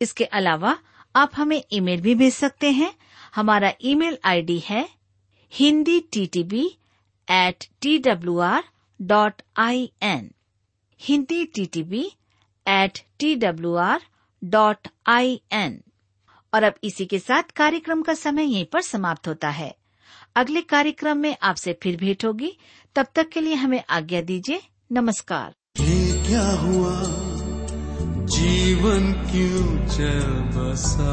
इसके 0.00 0.24
अलावा 0.24 0.76
आप 1.16 1.32
हमें 1.34 1.62
ईमेल 1.72 2.00
भी 2.00 2.14
भेज 2.14 2.32
सकते 2.34 2.70
हैं। 2.70 2.92
हमारा 3.34 3.72
ईमेल 3.84 4.18
आईडी 4.24 4.58
है 4.58 4.88
Hindi 5.52 5.98
T 6.12 6.26
T 6.26 6.42
B 6.44 6.64
at 7.28 7.64
T 7.80 7.98
W 7.98 8.38
R 8.40 8.64
dot 9.00 9.42
I 9.56 9.90
N 10.02 10.30
Hindi 11.00 11.44
T 11.44 11.64
T 11.66 11.82
B 11.82 12.04
at 12.66 12.98
T 13.18 13.34
W 13.34 13.74
R 13.76 14.02
dot 14.42 14.88
I 15.06 15.40
N 15.52 15.80
और 16.56 16.62
अब 16.62 16.74
इसी 16.84 17.06
के 17.06 17.18
साथ 17.18 17.42
कार्यक्रम 17.42 18.02
का 18.02 18.14
समय 18.14 18.42
यहीं 18.42 18.64
पर 18.64 18.80
समाप्त 18.80 19.28
होता 19.28 19.48
है। 19.48 19.76
अगले 20.36 20.60
कार्यक्रम 20.60 21.16
में 21.16 21.36
आपसे 21.42 21.78
फिर 21.82 21.96
भेंट 21.96 22.24
होगी। 22.24 22.58
तब 22.94 23.06
तक 23.14 23.28
के 23.28 23.40
लिए 23.40 23.54
हमें 23.54 23.84
आज्ञा 23.90 24.20
दीजिए। 24.20 24.62
नमस्कार। 24.92 25.54
ये 25.80 26.28
क्या 26.28 26.50
हुआ? 26.50 27.02
जीवन 28.26 29.12
क्यों 29.12 29.86
चल 29.88 30.30
बसा? 30.56 31.12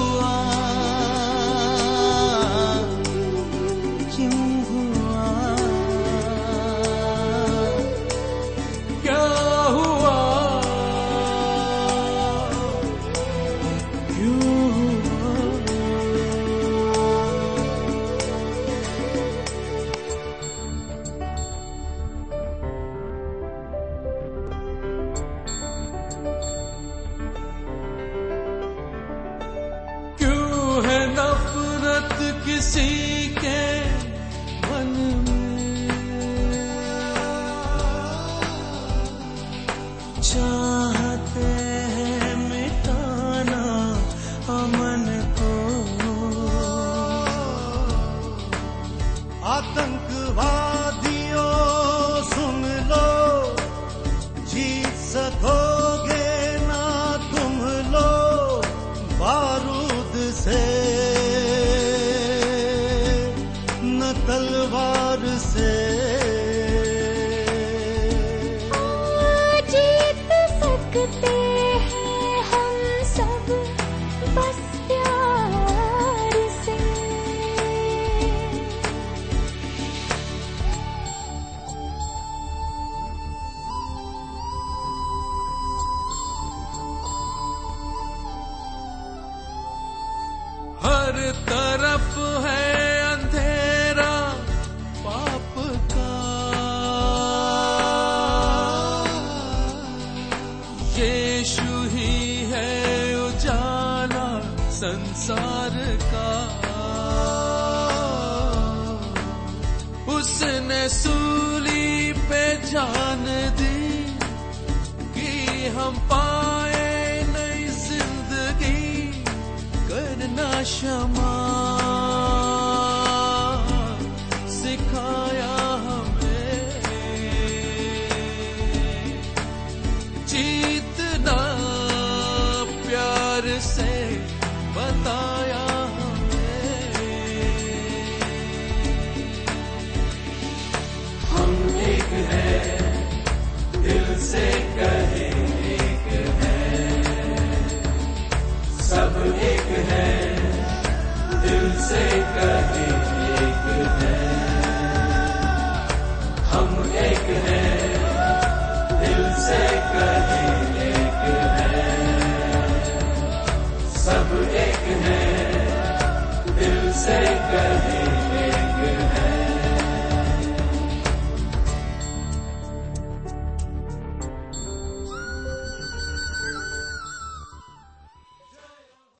सकते 71.12 71.39